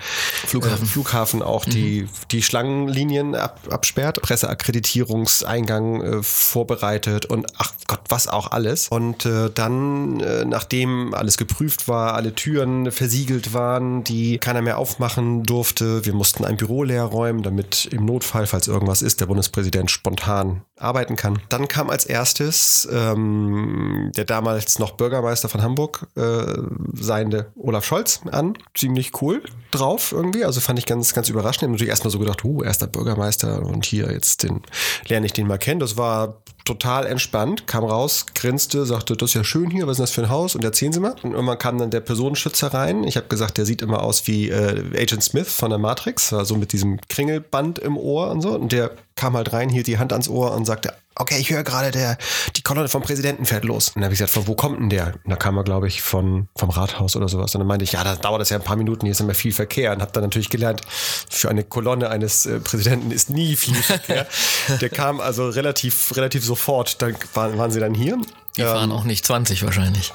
[0.45, 8.27] Flughafen, Flughafen auch die, die Schlangenlinien ab, absperrt, Presseakkreditierungseingang äh, vorbereitet und ach Gott, was
[8.27, 8.87] auch alles.
[8.89, 14.77] Und äh, dann, äh, nachdem alles geprüft war, alle Türen versiegelt waren, die keiner mehr
[14.77, 19.25] aufmachen durfte, wir mussten ein Büro leer räumen, damit im Notfall, falls irgendwas ist, der
[19.25, 21.39] Bundespräsident spontan arbeiten kann.
[21.49, 26.61] Dann kam als erstes ähm, der damals noch Bürgermeister von Hamburg, äh,
[26.93, 28.57] seiende Olaf Scholz an.
[28.73, 30.45] Ziemlich cool drauf irgendwie.
[30.45, 31.57] Also fand ich ganz, ganz überraschend.
[31.57, 34.61] Ich habe natürlich erstmal so gedacht, uh, erster Bürgermeister und hier jetzt den,
[35.07, 35.79] lerne ich den mal kennen.
[35.79, 40.01] Das war total entspannt, kam raus, grinste, sagte, das ist ja schön hier, was ist
[40.01, 40.55] das für ein Haus?
[40.55, 41.15] Und erzählen Sie mal.
[41.23, 43.03] Und irgendwann kam dann der Personenschützer rein.
[43.05, 46.55] Ich habe gesagt, der sieht immer aus wie äh, Agent Smith von der Matrix, also
[46.55, 48.51] mit diesem Kringelband im Ohr und so.
[48.51, 51.63] Und der kam halt rein, hielt die Hand ans Ohr und sagte, okay, ich höre
[51.63, 52.17] gerade, der,
[52.55, 53.89] die Kolonne vom Präsidenten fährt los.
[53.89, 55.07] Und dann habe ich gesagt, von wo kommt denn der?
[55.25, 57.53] Und da kam er, glaube ich, von, vom Rathaus oder sowas.
[57.53, 59.33] Und dann meinte ich, ja, da dauert das ja ein paar Minuten, hier ist immer
[59.33, 59.91] viel Verkehr.
[59.91, 64.27] Und habe dann natürlich gelernt, für eine Kolonne eines äh, Präsidenten ist nie viel Verkehr.
[64.81, 68.17] der kam also relativ, relativ sofort, dann waren, waren sie dann hier.
[68.57, 70.11] Die fahren auch nicht 20 wahrscheinlich.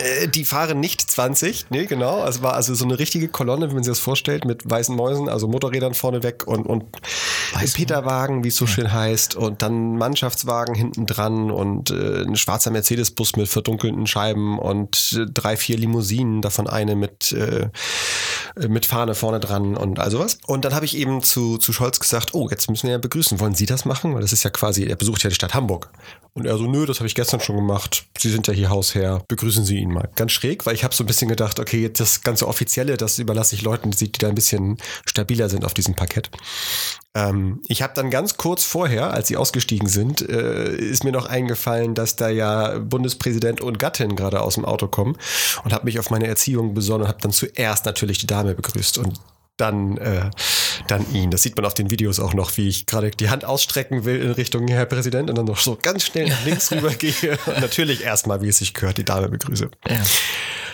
[0.00, 2.24] Äh, Die fahren nicht 20, nee, genau.
[2.26, 5.28] Es war also so eine richtige Kolonne, wie man sich das vorstellt, mit weißen Mäusen,
[5.28, 6.84] also Motorrädern vorne weg und, und
[7.74, 12.70] Peterwagen, wie es so schön heißt, und dann Mannschaftswagen hinten dran und äh, ein schwarzer
[12.70, 17.68] Mercedes-Bus mit verdunkelten Scheiben und äh, drei, vier Limousinen, davon eine mit, äh,
[18.68, 20.38] mit Fahne vorne dran und all sowas.
[20.46, 23.40] Und dann habe ich eben zu, zu Scholz gesagt, oh, jetzt müssen wir ja begrüßen.
[23.40, 24.14] Wollen Sie das machen?
[24.14, 25.90] Weil das ist ja quasi, er besucht ja die Stadt Hamburg.
[26.34, 28.06] Und er so, nö, das habe ich gestern schon gemacht.
[28.18, 29.24] Sie sind ja hier Hausherr.
[29.28, 30.08] Begrüßen Sie ihn mal.
[30.16, 33.54] Ganz schräg, weil ich habe so ein bisschen gedacht, okay, das ganze Offizielle, das überlasse
[33.54, 36.30] ich Leuten, die, die da ein bisschen stabiler sind auf diesem Parkett.
[37.14, 41.26] Ähm, ich habe dann ganz kurz vorher, als sie ausgestiegen sind, äh, ist mir noch
[41.26, 45.16] eingefallen, dass da ja Bundespräsident und Gattin gerade aus dem Auto kommen
[45.64, 48.98] und habe mich auf meine Erziehung besonnen und habe dann zuerst natürlich die Dame begrüßt
[48.98, 49.20] und
[49.56, 50.30] dann, äh,
[50.88, 51.30] dann ihn.
[51.30, 54.20] Das sieht man auf den Videos auch noch, wie ich gerade die Hand ausstrecken will
[54.20, 57.60] in Richtung Herr Präsident und dann noch so ganz schnell nach links rüber gehe und
[57.60, 59.70] natürlich erstmal, wie es sich gehört, die Dame begrüße.
[59.88, 60.00] Ja.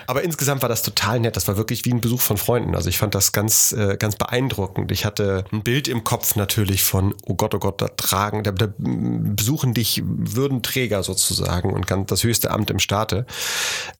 [0.09, 1.36] Aber insgesamt war das total nett.
[1.36, 2.74] Das war wirklich wie ein Besuch von Freunden.
[2.74, 4.90] Also ich fand das ganz, äh, ganz beeindruckend.
[4.90, 8.52] Ich hatte ein Bild im Kopf natürlich von, oh Gott, oh Gott, da tragen, da,
[8.52, 13.26] da besuchen dich Würdenträger sozusagen und ganz das höchste Amt im Staate.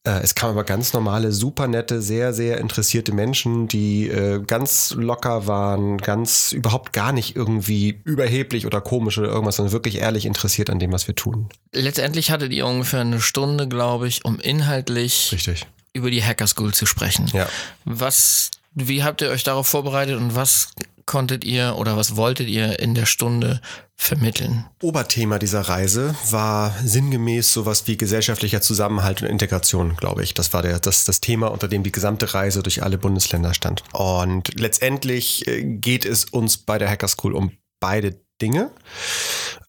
[0.05, 4.95] Äh, es kamen aber ganz normale, super nette, sehr, sehr interessierte Menschen, die äh, ganz
[4.97, 10.25] locker waren, ganz überhaupt gar nicht irgendwie überheblich oder komisch oder irgendwas, sondern wirklich ehrlich
[10.25, 11.51] interessiert an dem, was wir tun.
[11.75, 15.67] Letztendlich hattet ihr ungefähr eine Stunde, glaube ich, um inhaltlich Richtig.
[15.93, 17.27] Über die Hacker School zu sprechen.
[17.33, 17.49] Ja.
[17.85, 20.71] Was, wie habt ihr euch darauf vorbereitet und was
[21.09, 23.61] konntet ihr oder was wolltet ihr in der Stunde
[23.97, 24.67] vermitteln?
[24.83, 30.35] Oberthema dieser Reise war sinngemäß sowas wie gesellschaftlicher Zusammenhalt und Integration, glaube ich.
[30.35, 33.83] Das war der, das, das Thema, unter dem die gesamte Reise durch alle Bundesländer stand.
[33.93, 38.71] Und letztendlich äh, geht es uns bei der Hacker School um beide Dinge.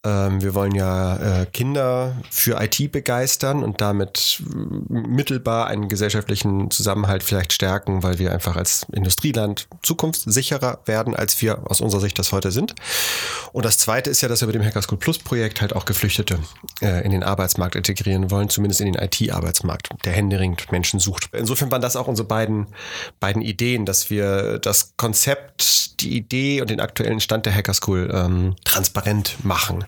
[0.05, 4.41] Ähm, wir wollen ja äh, Kinder für IT begeistern und damit
[4.87, 11.69] mittelbar einen gesellschaftlichen Zusammenhalt vielleicht stärken, weil wir einfach als Industrieland zukunftssicherer werden, als wir
[11.69, 12.75] aus unserer Sicht das heute sind.
[13.51, 15.83] Und das Zweite ist ja, dass wir mit dem Hacker School Plus Projekt halt auch
[15.83, 16.39] Geflüchtete
[16.81, 21.29] äh, in den Arbeitsmarkt integrieren wollen, zumindest in den IT-Arbeitsmarkt, der händeringend Menschen sucht.
[21.33, 22.67] Insofern waren das auch unsere beiden,
[23.19, 28.09] beiden Ideen, dass wir das Konzept, die Idee und den aktuellen Stand der Hacker School
[28.13, 29.83] ähm, transparent machen.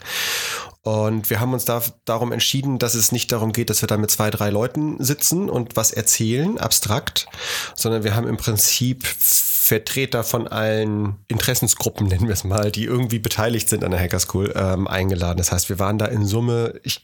[0.84, 3.97] Und wir haben uns da, darum entschieden, dass es nicht darum geht, dass wir da
[3.97, 7.28] mit zwei, drei Leuten sitzen und was erzählen, abstrakt,
[7.76, 13.20] sondern wir haben im Prinzip Vertreter von allen Interessensgruppen, nennen wir es mal, die irgendwie
[13.20, 15.38] beteiligt sind an der Hacker School, ähm, eingeladen.
[15.38, 17.04] Das heißt, wir waren da in Summe, ich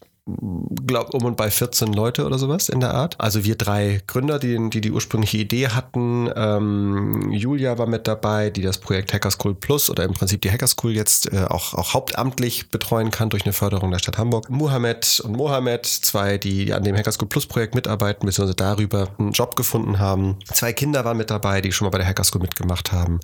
[0.86, 3.16] glaube, um und bei 14 Leute oder sowas in der Art.
[3.20, 6.30] Also wir drei Gründer, die die, die ursprüngliche Idee hatten.
[6.36, 10.52] Ähm, Julia war mit dabei, die das Projekt Hacker School Plus oder im Prinzip die
[10.52, 14.50] Hacker School jetzt äh, auch, auch hauptamtlich betreuen kann durch eine Förderung der Stadt Hamburg.
[14.50, 19.32] Muhammad und Mohammed, zwei, die an dem Hacker School Plus Projekt mitarbeiten, beziehungsweise darüber einen
[19.32, 20.38] Job gefunden haben.
[20.52, 23.20] Zwei Kinder waren mit dabei, die schon mal bei der Hacker School mitgemacht haben.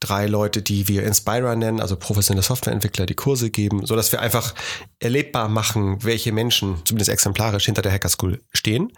[0.00, 4.54] Drei Leute, die wir Inspira nennen, also professionelle Softwareentwickler, die Kurse geben, sodass wir einfach
[5.00, 8.92] erlebbar machen, welche Menschen, zumindest exemplarisch, hinter der Hacker School stehen.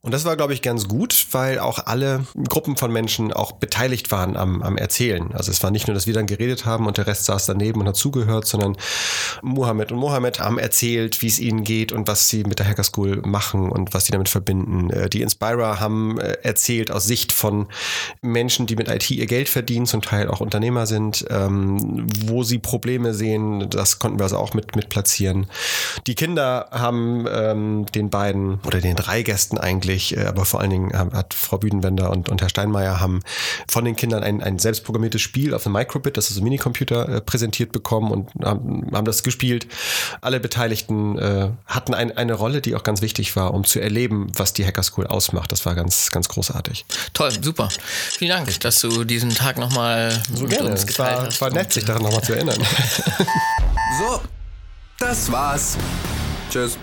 [0.00, 4.10] Und das war, glaube ich, ganz gut, weil auch alle Gruppen von Menschen auch beteiligt
[4.10, 5.32] waren am, am Erzählen.
[5.32, 7.80] Also es war nicht nur, dass wir dann geredet haben und der Rest saß daneben
[7.80, 8.76] und hat zugehört, sondern
[9.42, 12.84] Mohammed und Mohammed haben erzählt, wie es ihnen geht und was sie mit der Hacker
[12.84, 14.90] School machen und was sie damit verbinden.
[14.90, 17.66] Äh, Die Inspira haben äh, erzählt aus Sicht von
[18.22, 22.58] Menschen, die mit IT ihr Geld verdienen, zum Teil auch Unternehmer sind, ähm, wo sie
[22.58, 23.68] Probleme sehen.
[23.70, 25.46] Das konnten wir also auch mit, mit platzieren.
[26.06, 30.70] Die Kinder haben ähm, den beiden oder den drei Gästen eigentlich, äh, aber vor allen
[30.70, 33.20] Dingen haben, hat Frau Büdenwender und, und Herr Steinmeier haben
[33.68, 37.20] von den Kindern ein, ein selbstprogrammiertes Spiel auf dem Microbit, das ist ein Minicomputer, äh,
[37.20, 39.66] präsentiert bekommen und haben, haben das gespielt.
[40.20, 44.28] Alle Beteiligten äh, hatten ein, eine Rolle, die auch ganz wichtig war, um zu erleben,
[44.36, 45.52] was die Hacker School ausmacht.
[45.52, 46.84] Das war ganz, ganz großartig.
[47.12, 47.68] Toll, super.
[48.10, 50.70] Vielen Dank, dass du diesen Tag nochmal So mit gerne.
[50.70, 51.40] uns Es geteilt war, hast.
[51.40, 52.58] war nett, sich daran nochmal zu erinnern.
[53.98, 54.20] So,
[54.98, 55.76] das war's.
[56.50, 56.78] Cheers.